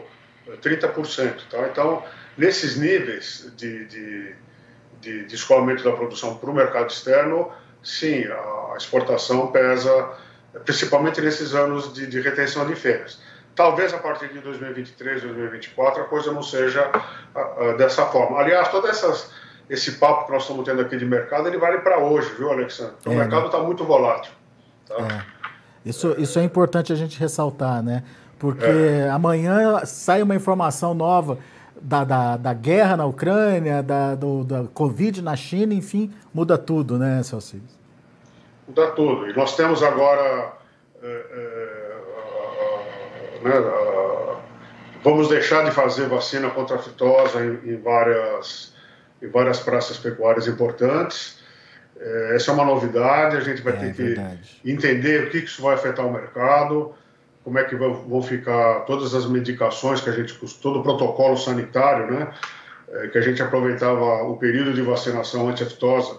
30%. 0.62 1.41
Tá? 1.50 1.67
Então, 1.71 2.04
nesses 2.38 2.78
níveis 2.78 3.52
de, 3.56 3.86
de, 3.86 4.36
de, 5.00 5.26
de 5.26 5.36
escoamento 5.36 5.84
da 5.84 5.91
produção 5.91 6.36
para 6.36 6.50
o 6.50 6.54
mercado 6.54 6.89
externo, 6.89 7.52
sim, 7.84 8.26
a 8.26 8.76
exportação 8.78 9.47
pesa, 9.47 10.12
principalmente 10.65 11.21
nesses 11.21 11.54
anos 11.56 11.93
de, 11.93 12.08
de 12.08 12.19
retenção 12.19 12.65
de 12.65 12.76
fêmeas. 12.76 13.19
Talvez 13.56 13.93
a 13.93 13.97
partir 13.97 14.30
de 14.30 14.39
2023, 14.39 15.24
2024 15.24 16.04
a 16.04 16.06
coisa 16.06 16.32
não 16.32 16.41
seja 16.41 16.89
dessa 17.78 18.06
forma. 18.06 18.39
Aliás, 18.39 18.69
todo 18.69 18.88
essas, 18.88 19.32
esse 19.69 19.93
papo 19.93 20.26
que 20.26 20.32
nós 20.32 20.43
estamos 20.43 20.65
tendo 20.65 20.82
aqui 20.82 20.97
de 20.97 21.06
mercado, 21.06 21.47
ele 21.47 21.58
vale 21.58 21.80
para 21.80 22.00
hoje, 22.00 22.34
viu, 22.38 22.52
Alexandre? 22.52 22.95
É, 23.06 23.10
o 23.10 23.13
mercado 23.13 23.45
está 23.45 23.60
né? 23.60 23.65
muito 23.65 23.84
volátil. 23.84 24.32
Tá? 24.88 24.95
É. 24.95 25.24
Isso, 25.86 26.15
isso 26.17 26.38
é 26.39 26.43
importante 26.43 26.93
a 26.93 26.95
gente 26.95 27.19
ressaltar, 27.19 27.82
né? 27.82 28.04
Porque 28.38 28.65
é. 28.65 29.10
amanhã 29.10 29.86
sai 29.86 30.21
uma 30.21 30.36
informação 30.36 30.93
nova 30.93 31.38
da, 31.82 32.04
da, 32.04 32.38
da 32.38 32.54
guerra 32.54 32.97
na 32.97 33.06
Ucrânia, 33.06 33.82
da, 33.82 34.15
do, 34.15 34.43
da 34.43 34.63
Covid 34.74 35.21
na 35.21 35.36
China, 35.36 35.74
enfim, 35.74 36.13
muda 36.34 36.58
tudo, 36.58 36.97
né, 36.97 37.24
Celso? 37.24 37.62
Muda 38.67 38.91
tudo. 38.91 39.30
E 39.30 39.34
nós 39.36 39.56
temos 39.56 39.82
agora. 39.82 40.54
É, 41.02 41.08
é, 41.08 41.91
né, 43.43 43.54
vamos 45.04 45.28
deixar 45.28 45.65
de 45.65 45.71
fazer 45.71 46.08
vacina 46.08 46.50
contra 46.52 46.76
a 46.76 46.80
fitose 46.80 47.38
em, 47.39 47.71
em 47.71 47.82
várias, 47.82 48.74
em 49.21 49.27
várias 49.27 49.60
praças 49.60 49.97
pecuárias 49.97 50.47
importantes. 50.47 51.39
É, 51.99 52.36
essa 52.36 52.51
é 52.51 52.53
uma 52.53 52.65
novidade, 52.65 53.38
a 53.38 53.41
gente 53.41 53.62
vai 53.62 53.73
é, 53.73 53.75
ter 53.77 53.93
que 53.93 54.03
verdade. 54.03 54.62
entender 54.65 55.23
o 55.25 55.29
que 55.29 55.38
isso 55.38 55.62
vai 55.62 55.75
afetar 55.75 56.05
o 56.05 56.12
mercado, 56.12 56.93
como 57.43 57.60
é 57.60 57.63
que 57.63 57.75
vão 57.75 58.21
ficar 58.21 58.81
todas 58.81 59.13
as 59.13 59.25
medicações 59.25 60.01
que 60.01 60.10
a 60.10 60.13
gente, 60.13 60.38
todo 60.62 60.79
o 60.79 60.84
protocolo 60.84 61.38
sanitário, 61.38 62.12
né? 62.12 62.31
É, 62.89 63.07
que 63.07 63.17
a 63.17 63.21
gente 63.21 63.41
aproveitava 63.41 64.23
o 64.23 64.38
período 64.38 64.73
de 64.73 64.81
vacinação 64.81 65.47
anti-aftosa 65.47 66.17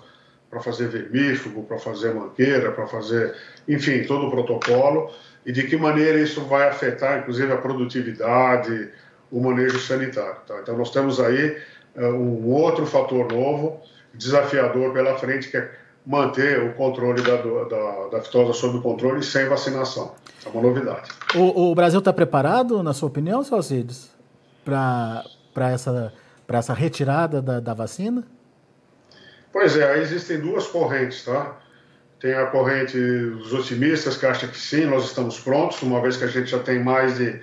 para 0.49 0.61
fazer 0.61 0.89
vermífugo, 0.89 1.65
para 1.65 1.79
fazer 1.79 2.15
manqueira, 2.15 2.73
para 2.73 2.87
fazer, 2.87 3.35
enfim, 3.69 4.05
todo 4.05 4.27
o 4.27 4.31
protocolo, 4.31 5.11
e 5.47 5.53
de 5.53 5.65
que 5.65 5.77
maneira 5.77 6.19
isso 6.19 6.43
vai 6.43 6.69
afetar, 6.69 7.21
inclusive, 7.21 7.53
a 7.53 7.57
produtividade, 7.57 8.91
o 9.31 9.41
manejo 9.41 9.79
sanitário. 9.81 10.37
Tá? 10.47 10.61
Então, 10.63 10.77
nós 10.77 10.91
temos 10.91 11.19
aí 11.21 11.57
uh, 11.97 12.07
um 12.07 12.51
outro 12.51 12.87
fator 12.87 13.31
novo, 13.33 13.81
desafiador 14.15 14.93
pela 14.93 15.17
frente, 15.19 15.49
que 15.49 15.57
é 15.57 15.71
manter 16.05 16.63
o 16.63 16.75
controle 16.75 17.23
da, 17.23 17.37
da, 17.37 18.09
da 18.09 18.19
aftosa 18.19 18.53
sob 18.53 18.81
controle 18.81 19.23
sem 19.23 19.49
vacinação. 19.49 20.15
É 20.45 20.49
uma 20.49 20.63
novidade. 20.63 21.11
O, 21.35 21.71
o 21.71 21.75
Brasil 21.75 22.01
está 22.01 22.13
preparado, 22.13 22.83
na 22.83 22.93
sua 22.93 23.09
opinião, 23.09 23.45
Salcides, 23.45 24.11
para 24.65 25.25
essa, 25.71 26.13
essa 26.49 26.75
retirada 26.75 27.41
da, 27.41 27.61
da 27.61 27.75
vacina? 27.75 28.25
Pois 29.53 29.77
é, 29.77 29.99
existem 29.99 30.41
duas 30.41 30.67
correntes, 30.67 31.25
tá? 31.25 31.59
Tem 32.19 32.35
a 32.35 32.47
corrente 32.47 32.97
dos 32.97 33.53
otimistas 33.53 34.17
que 34.17 34.25
acham 34.25 34.49
que 34.49 34.59
sim, 34.59 34.87
nós 34.87 35.05
estamos 35.05 35.39
prontos, 35.41 35.83
uma 35.83 36.01
vez 36.01 36.17
que 36.17 36.25
a 36.25 36.29
gente 36.29 36.51
já 36.51 36.59
tem 36.59 36.83
mais 36.83 37.19
de 37.19 37.41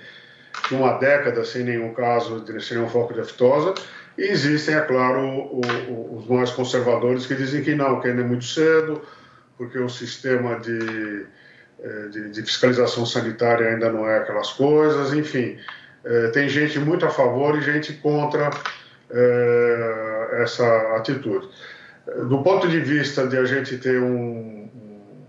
uma 0.70 0.98
década 0.98 1.44
sem 1.44 1.64
nenhum 1.64 1.92
caso, 1.94 2.44
sem 2.60 2.76
nenhum 2.76 2.88
foco 2.88 3.14
de 3.14 3.20
aftosa. 3.20 3.74
E 4.18 4.22
existem, 4.22 4.74
é 4.74 4.80
claro, 4.80 5.20
o, 5.20 5.60
o, 5.60 6.18
os 6.18 6.28
mais 6.28 6.50
conservadores 6.50 7.26
que 7.26 7.34
dizem 7.34 7.62
que 7.62 7.74
não, 7.74 8.00
que 8.00 8.08
ainda 8.08 8.22
é 8.22 8.24
muito 8.24 8.44
cedo, 8.44 9.00
porque 9.56 9.78
o 9.78 9.88
sistema 9.88 10.58
de, 10.60 11.26
eh, 11.82 12.08
de, 12.10 12.30
de 12.30 12.42
fiscalização 12.42 13.06
sanitária 13.06 13.68
ainda 13.68 13.90
não 13.90 14.08
é 14.08 14.18
aquelas 14.18 14.52
coisas, 14.52 15.12
enfim. 15.12 15.58
É, 16.04 16.28
tem 16.28 16.48
gente 16.48 16.78
muito 16.78 17.04
a 17.04 17.10
favor 17.10 17.56
e 17.58 17.62
gente 17.62 17.92
contra 17.94 18.50
é, 19.10 20.28
essa 20.42 20.96
atitude. 20.96 21.48
Do 22.28 22.42
ponto 22.42 22.66
de 22.68 22.80
vista 22.80 23.26
de 23.26 23.36
a 23.36 23.44
gente 23.44 23.76
ter 23.76 24.00
um, 24.00 24.68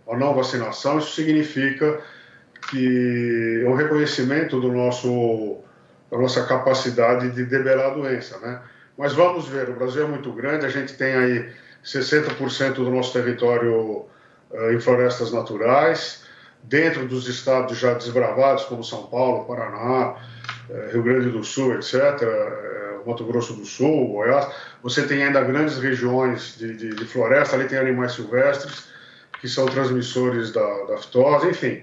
uma 0.07 0.17
não 0.17 0.33
vacinação, 0.33 0.99
isso 0.99 1.13
significa 1.13 1.99
que 2.69 3.63
é 3.65 3.69
um 3.69 3.75
reconhecimento 3.75 4.59
do 4.59 4.71
nosso, 4.71 5.57
da 6.12 6.17
nossa 6.17 6.45
capacidade 6.45 7.32
de 7.32 7.45
debelar 7.45 7.91
a 7.91 7.93
doença, 7.93 8.38
né? 8.39 8.60
Mas 8.97 9.13
vamos 9.13 9.47
ver, 9.47 9.69
o 9.69 9.74
Brasil 9.74 10.04
é 10.04 10.08
muito 10.08 10.32
grande, 10.34 10.65
a 10.65 10.69
gente 10.69 10.93
tem 10.93 11.15
aí 11.15 11.50
60% 11.84 12.74
do 12.74 12.91
nosso 12.91 13.13
território 13.13 14.06
uh, 14.52 14.71
em 14.74 14.80
florestas 14.80 15.32
naturais, 15.32 16.26
dentro 16.63 17.08
dos 17.08 17.28
estados 17.28 17.78
já 17.78 17.93
desbravados, 17.93 18.65
como 18.65 18.84
São 18.84 19.08
Paulo, 19.08 19.45
Paraná, 19.45 20.15
uh, 20.69 20.91
Rio 20.91 21.02
Grande 21.02 21.30
do 21.30 21.43
Sul, 21.43 21.74
etc., 21.76 21.93
uh, 21.93 23.10
Mato 23.10 23.24
Grosso 23.26 23.54
do 23.54 23.65
Sul, 23.65 24.10
Goiás, 24.10 24.47
você 24.84 25.08
tem 25.08 25.24
ainda 25.24 25.41
grandes 25.41 25.80
regiões 25.80 26.56
de, 26.58 26.76
de, 26.76 26.89
de, 26.89 27.06
floresta, 27.06 27.56
ali 27.56 27.67
tem 27.67 27.80
animais 27.80 28.12
silvestres, 28.12 28.89
que 29.39 29.47
são 29.47 29.65
transmissores 29.65 30.52
da, 30.52 30.84
da 30.84 30.97
fitose, 30.97 31.50
enfim. 31.50 31.82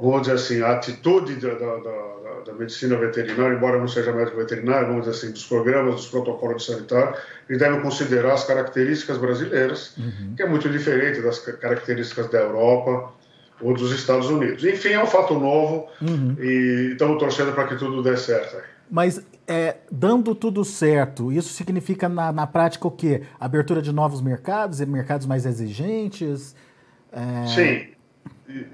Vamos 0.00 0.22
dizer 0.22 0.34
assim, 0.34 0.62
a 0.62 0.72
atitude 0.72 1.36
da, 1.36 1.54
da 1.54 2.10
da 2.44 2.52
medicina 2.52 2.96
veterinária, 2.96 3.54
embora 3.54 3.78
não 3.78 3.88
seja 3.88 4.12
médico 4.12 4.36
veterinário, 4.36 4.88
vamos 4.88 5.04
dizer 5.04 5.16
assim, 5.16 5.32
dos 5.32 5.44
programas, 5.44 5.94
dos 5.94 6.08
protocolos 6.08 6.66
sanitários, 6.66 7.18
eles 7.48 7.60
devem 7.60 7.80
considerar 7.80 8.34
as 8.34 8.44
características 8.44 9.18
brasileiras, 9.18 9.96
uhum. 9.96 10.34
que 10.36 10.42
é 10.42 10.48
muito 10.48 10.68
diferente 10.68 11.20
das 11.20 11.38
características 11.38 12.28
da 12.30 12.38
Europa 12.38 13.12
ou 13.60 13.74
dos 13.74 13.92
Estados 13.92 14.28
Unidos. 14.28 14.64
Enfim, 14.64 14.90
é 14.90 15.02
um 15.02 15.06
fato 15.06 15.34
novo 15.34 15.88
uhum. 16.00 16.36
e 16.38 16.90
estamos 16.92 17.18
torcendo 17.18 17.52
para 17.52 17.66
que 17.66 17.76
tudo 17.76 18.02
dê 18.02 18.16
certo. 18.16 18.56
Mas 18.90 19.22
é, 19.46 19.76
dando 19.90 20.34
tudo 20.34 20.64
certo, 20.64 21.30
isso 21.30 21.52
significa 21.52 22.08
na, 22.08 22.32
na 22.32 22.46
prática 22.46 22.88
o 22.88 22.90
quê? 22.90 23.22
Abertura 23.38 23.80
de 23.80 23.92
novos 23.92 24.20
mercados, 24.20 24.80
mercados 24.80 25.26
mais 25.26 25.46
exigentes? 25.46 26.56
É... 27.12 27.46
Sim, 27.46 27.86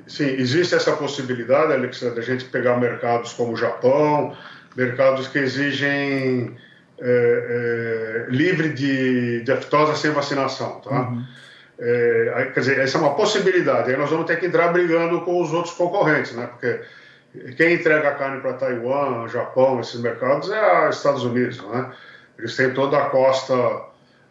sim, 0.06 0.24
existe 0.24 0.74
essa 0.74 0.92
possibilidade, 0.92 1.72
Alexandre, 1.72 2.20
a 2.20 2.22
gente 2.22 2.44
pegar 2.46 2.78
mercados 2.78 3.32
como 3.32 3.52
o 3.52 3.56
Japão, 3.56 4.36
mercados 4.76 5.28
que 5.28 5.38
exigem 5.38 6.56
é, 6.98 8.26
é, 8.28 8.30
livre 8.30 8.72
de, 8.72 9.42
de 9.42 9.52
aftosa 9.52 9.94
sem 9.96 10.10
vacinação, 10.12 10.80
tá? 10.80 11.10
Uhum. 11.10 11.24
É, 11.78 12.50
quer 12.54 12.60
dizer, 12.60 12.78
essa 12.78 12.96
é 12.96 13.00
uma 13.00 13.14
possibilidade. 13.14 13.90
Aí 13.90 13.96
nós 13.96 14.10
vamos 14.10 14.26
ter 14.26 14.38
que 14.40 14.46
entrar 14.46 14.68
brigando 14.68 15.20
com 15.22 15.42
os 15.42 15.52
outros 15.52 15.74
concorrentes, 15.74 16.32
né? 16.32 16.46
Porque 16.46 16.80
quem 17.56 17.74
entrega 17.74 18.08
a 18.08 18.14
carne 18.14 18.40
para 18.40 18.54
Taiwan, 18.54 19.28
Japão, 19.28 19.80
esses 19.80 20.00
mercados 20.00 20.50
é 20.50 20.88
os 20.88 20.96
Estados 20.96 21.22
Unidos, 21.22 21.62
né? 21.68 21.92
Eles 22.38 22.56
têm 22.56 22.72
toda 22.72 22.98
a 22.98 23.10
costa 23.10 23.54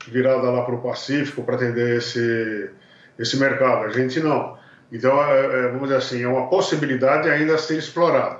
virada 0.07 0.49
lá 0.49 0.63
para 0.63 0.75
o 0.75 0.81
Pacífico 0.81 1.43
para 1.43 1.55
atender 1.55 1.97
esse, 1.97 2.69
esse 3.17 3.37
mercado. 3.37 3.85
A 3.85 3.89
gente 3.89 4.19
não. 4.19 4.57
Então, 4.95 5.21
é, 5.23 5.45
é, 5.45 5.61
vamos 5.67 5.83
dizer 5.83 5.97
assim, 5.97 6.23
é 6.23 6.27
uma 6.27 6.47
possibilidade 6.47 7.29
ainda 7.29 7.55
a 7.55 7.57
ser 7.57 7.77
explorada. 7.77 8.39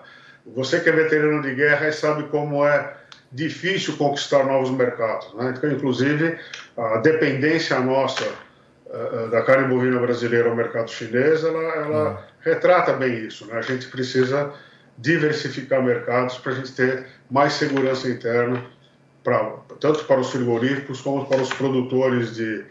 Você 0.55 0.79
que 0.79 0.89
é 0.89 0.91
veterano 0.91 1.41
de 1.41 1.55
guerra 1.55 1.91
sabe 1.91 2.23
como 2.29 2.65
é 2.65 2.93
difícil 3.31 3.97
conquistar 3.97 4.45
novos 4.45 4.69
mercados. 4.69 5.33
Né? 5.33 5.53
Então, 5.57 5.71
inclusive, 5.71 6.37
a 6.77 6.97
dependência 6.97 7.79
nossa 7.79 8.25
uh, 8.85 9.29
da 9.29 9.41
carne 9.41 9.67
bovina 9.67 9.99
brasileira 9.99 10.49
ao 10.49 10.55
mercado 10.55 10.89
chinês, 10.89 11.43
ela, 11.43 11.61
ela 11.75 12.09
uhum. 12.11 12.17
retrata 12.41 12.93
bem 12.93 13.25
isso. 13.25 13.45
Né? 13.47 13.57
A 13.57 13.61
gente 13.61 13.87
precisa 13.87 14.53
diversificar 14.97 15.83
mercados 15.83 16.37
para 16.37 16.53
a 16.53 16.55
gente 16.55 16.71
ter 16.71 17.05
mais 17.29 17.53
segurança 17.53 18.07
interna, 18.07 18.63
pra, 19.23 19.57
tanto 19.79 20.05
para 20.05 20.21
os 20.21 20.31
frigoríficos 20.31 21.01
como 21.01 21.25
para 21.25 21.41
os 21.41 21.49
produtores 21.49 22.35
de, 22.35 22.63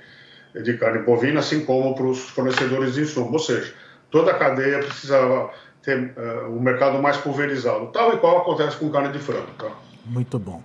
de 0.63 0.77
carne 0.79 1.01
bovina, 1.03 1.41
assim 1.41 1.65
como 1.65 1.95
para 1.95 2.07
os 2.07 2.21
fornecedores 2.31 2.95
de 2.95 3.03
insumos. 3.03 3.33
Ou 3.33 3.39
seja, 3.39 3.75
toda 4.11 4.31
a 4.31 4.35
cadeia 4.35 4.79
precisava 4.79 5.51
ter 5.83 6.15
uh, 6.17 6.51
um 6.51 6.61
mercado 6.61 7.01
mais 7.03 7.17
pulverizado, 7.17 7.87
tal 7.89 8.15
e 8.15 8.19
qual 8.19 8.39
acontece 8.39 8.77
com 8.77 8.91
carne 8.91 9.13
de 9.13 9.19
frango. 9.19 9.51
Tá? 9.59 9.71
Muito 10.07 10.39
bom. 10.39 10.63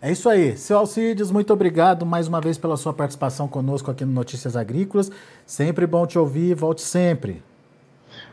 É 0.00 0.10
isso 0.10 0.28
aí. 0.28 0.56
Seu 0.56 0.78
Alcides, 0.78 1.30
muito 1.30 1.52
obrigado 1.52 2.04
mais 2.04 2.26
uma 2.26 2.40
vez 2.40 2.58
pela 2.58 2.76
sua 2.76 2.92
participação 2.92 3.46
conosco 3.46 3.90
aqui 3.90 4.04
no 4.04 4.12
Notícias 4.12 4.56
Agrícolas. 4.56 5.10
Sempre 5.46 5.86
bom 5.86 6.06
te 6.06 6.18
ouvir, 6.18 6.54
volte 6.54 6.82
sempre. 6.82 7.42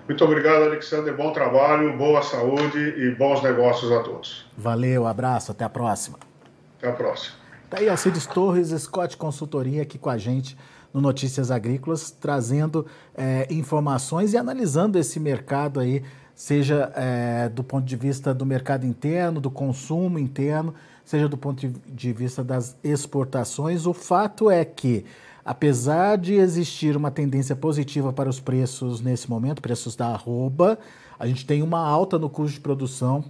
Muito 0.08 0.24
obrigado, 0.26 0.64
Alexandre. 0.64 1.14
Bom 1.14 1.32
trabalho, 1.32 1.96
boa 1.96 2.24
saúde 2.24 2.80
e 2.80 3.14
bons 3.14 3.44
negócios 3.44 3.92
a 3.92 4.02
todos. 4.02 4.50
Valeu, 4.58 5.06
abraço, 5.06 5.52
até 5.52 5.64
a 5.64 5.70
próxima. 5.70 6.18
Até 6.80 6.90
a 6.90 6.94
próxima. 6.94 7.36
Tá 7.70 7.78
aí 7.78 7.88
Alcides 7.88 8.26
Torres, 8.26 8.70
Scott 8.70 9.16
Consultoria, 9.16 9.84
aqui 9.84 10.00
com 10.00 10.10
a 10.10 10.18
gente 10.18 10.58
no 10.94 11.02
Notícias 11.02 11.52
Agrícolas, 11.52 12.12
trazendo 12.12 12.86
é, 13.16 13.48
informações 13.50 14.34
e 14.34 14.38
analisando 14.38 14.98
esse 14.98 15.20
mercado 15.20 15.80
aí, 15.80 16.04
seja 16.34 16.92
é, 16.96 17.50
do 17.50 17.64
ponto 17.64 17.86
de 17.86 17.96
vista 17.96 18.34
do 18.34 18.46
mercado 18.46 18.86
interno, 18.86 19.42
do 19.42 19.52
consumo 19.52 20.18
interno, 20.18 20.74
seja 21.04 21.28
do 21.28 21.38
ponto 21.38 21.68
de 21.68 22.14
vista 22.14 22.44
das 22.44 22.78
exportações. 22.84 23.86
O 23.86 23.94
fato 23.94 24.50
é 24.50 24.64
que, 24.64 25.06
apesar 25.44 26.18
de 26.18 26.36
existir 26.36 26.96
uma 26.96 27.12
tendência 27.12 27.56
positiva 27.56 28.14
para 28.14 28.30
os 28.30 28.40
preços 28.40 29.02
nesse 29.02 29.30
momento, 29.30 29.62
preços 29.62 29.96
da 29.96 30.08
arroba, 30.08 30.80
a 31.20 31.28
gente 31.28 31.46
tem 31.46 31.62
uma 31.62 31.80
alta 31.80 32.18
no 32.18 32.30
custo 32.30 32.54
de 32.54 32.62
produção 32.62 33.26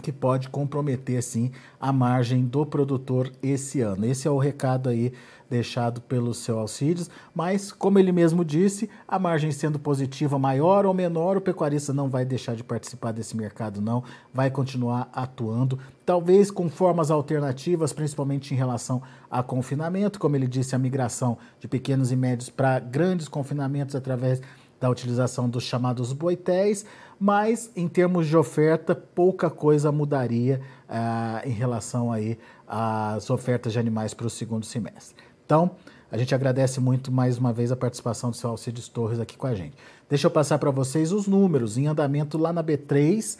que 0.00 0.12
pode 0.12 0.48
comprometer 0.48 1.22
sim 1.22 1.52
a 1.80 1.92
margem 1.92 2.44
do 2.44 2.64
produtor 2.66 3.30
esse 3.42 3.80
ano. 3.80 4.04
Esse 4.04 4.26
é 4.26 4.30
o 4.30 4.38
recado 4.38 4.88
aí 4.88 5.12
deixado 5.50 6.00
pelo 6.00 6.32
seu 6.32 6.60
Alcides, 6.60 7.10
mas 7.34 7.72
como 7.72 7.98
ele 7.98 8.12
mesmo 8.12 8.44
disse, 8.44 8.88
a 9.06 9.18
margem 9.18 9.50
sendo 9.50 9.80
positiva 9.80 10.38
maior 10.38 10.86
ou 10.86 10.94
menor, 10.94 11.36
o 11.36 11.40
pecuarista 11.40 11.92
não 11.92 12.08
vai 12.08 12.24
deixar 12.24 12.54
de 12.54 12.62
participar 12.62 13.10
desse 13.10 13.36
mercado 13.36 13.80
não, 13.80 14.04
vai 14.32 14.48
continuar 14.48 15.10
atuando, 15.12 15.78
talvez 16.06 16.52
com 16.52 16.70
formas 16.70 17.10
alternativas, 17.10 17.92
principalmente 17.92 18.54
em 18.54 18.56
relação 18.56 19.02
a 19.28 19.42
confinamento, 19.42 20.20
como 20.20 20.36
ele 20.36 20.46
disse, 20.46 20.76
a 20.76 20.78
migração 20.78 21.36
de 21.58 21.66
pequenos 21.66 22.12
e 22.12 22.16
médios 22.16 22.48
para 22.48 22.78
grandes 22.78 23.26
confinamentos 23.26 23.96
através 23.96 24.40
da 24.80 24.88
utilização 24.88 25.48
dos 25.48 25.62
chamados 25.64 26.12
boitéis, 26.12 26.86
mas 27.18 27.70
em 27.76 27.86
termos 27.86 28.26
de 28.26 28.36
oferta, 28.36 28.94
pouca 28.94 29.50
coisa 29.50 29.92
mudaria 29.92 30.60
uh, 30.88 31.46
em 31.46 31.52
relação 31.52 32.10
aí 32.10 32.38
às 32.66 33.28
ofertas 33.28 33.74
de 33.74 33.78
animais 33.78 34.14
para 34.14 34.26
o 34.26 34.30
segundo 34.30 34.64
semestre. 34.64 35.14
Então, 35.44 35.72
a 36.10 36.16
gente 36.16 36.34
agradece 36.34 36.80
muito 36.80 37.12
mais 37.12 37.36
uma 37.36 37.52
vez 37.52 37.70
a 37.70 37.76
participação 37.76 38.30
do 38.30 38.36
seu 38.36 38.50
Alcides 38.50 38.88
Torres 38.88 39.20
aqui 39.20 39.36
com 39.36 39.46
a 39.46 39.54
gente. 39.54 39.76
Deixa 40.08 40.26
eu 40.26 40.30
passar 40.30 40.58
para 40.58 40.70
vocês 40.70 41.12
os 41.12 41.26
números 41.26 41.76
em 41.76 41.86
andamento 41.86 42.38
lá 42.38 42.52
na 42.52 42.64
B3. 42.64 43.38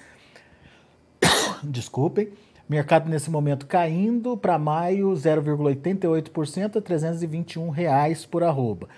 Desculpem. 1.65 2.29
Mercado 2.69 3.09
nesse 3.09 3.29
momento 3.31 3.67
caindo 3.67 4.37
para 4.37 4.57
maio 4.57 5.11
0,88% 5.11 6.77
a 6.77 6.81
321 6.81 7.69
reais 7.71 8.25
por 8.25 8.45
arroba. 8.45 8.89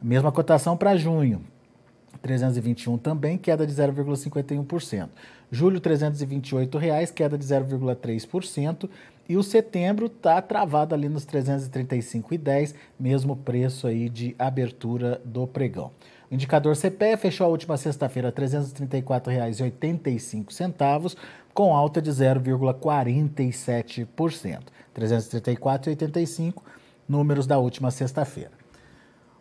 Mesma 0.00 0.32
cotação 0.32 0.76
para 0.76 0.96
junho. 0.96 1.42
321 2.22 2.96
também, 2.98 3.38
queda 3.38 3.66
de 3.66 3.72
0,51%. 3.72 5.08
Julho, 5.50 5.80
328 5.80 6.78
reais, 6.78 7.10
queda 7.10 7.38
de 7.38 7.44
0,3%. 7.44 8.88
E 9.28 9.36
o 9.36 9.42
setembro 9.42 10.06
está 10.06 10.40
travado 10.40 10.94
ali 10.94 11.08
nos 11.08 11.26
335,10, 11.26 12.74
mesmo 12.98 13.36
preço 13.36 13.86
aí 13.86 14.08
de 14.08 14.34
abertura 14.38 15.20
do 15.24 15.46
pregão. 15.46 15.90
O 16.30 16.34
indicador 16.34 16.74
CPE 16.76 17.18
fechou 17.18 17.46
a 17.46 17.50
última 17.50 17.76
sexta-feira 17.76 18.28
R$ 18.28 18.34
334,85, 18.34 21.16
com 21.54 21.74
alta 21.74 22.00
de 22.00 22.10
0,47%. 22.10 24.60
334,85 24.94 26.62
números 27.08 27.46
da 27.46 27.58
última 27.58 27.90
sexta-feira. 27.90 28.57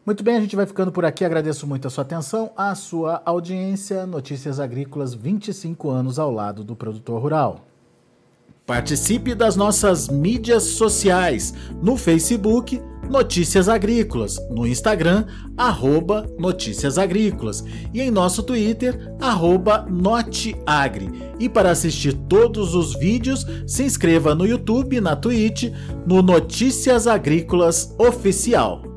Muito 0.08 0.24
bem, 0.24 0.38
a 0.38 0.40
gente 0.40 0.56
vai 0.56 0.66
ficando 0.66 0.90
por 0.90 1.04
aqui. 1.04 1.26
Agradeço 1.26 1.68
muito 1.68 1.86
a 1.86 1.90
sua 1.90 2.02
atenção, 2.02 2.50
a 2.56 2.74
sua 2.76 3.22
audiência. 3.26 4.06
Notícias 4.06 4.58
Agrícolas, 4.58 5.14
25 5.14 5.90
anos 5.90 6.18
ao 6.18 6.32
lado 6.32 6.64
do 6.64 6.78
produtor 6.78 7.22
rural. 7.22 7.66
Participe 8.66 9.36
das 9.36 9.58
nossas 9.58 10.08
mídias 10.08 10.64
sociais 10.64 11.54
no 11.84 11.98
Facebook 11.98 12.82
Notícias 13.10 13.68
Agrícolas, 13.68 14.38
no 14.50 14.66
Instagram, 14.66 15.26
arroba 15.58 16.26
Notícias 16.40 16.98
Agrícolas 16.98 17.66
e 17.94 18.00
em 18.00 18.10
nosso 18.10 18.44
Twitter, 18.44 19.14
arroba 19.20 19.86
Noteagri. 19.90 21.34
E 21.38 21.50
para 21.50 21.72
assistir 21.72 22.14
todos 22.14 22.74
os 22.74 22.98
vídeos, 22.98 23.46
se 23.66 23.84
inscreva 23.84 24.34
no 24.34 24.46
YouTube, 24.46 25.02
na 25.02 25.18
Twitch, 25.18 25.70
no 26.06 26.22
Notícias 26.22 27.08
Agrícolas 27.08 27.94
Oficial. 27.98 28.97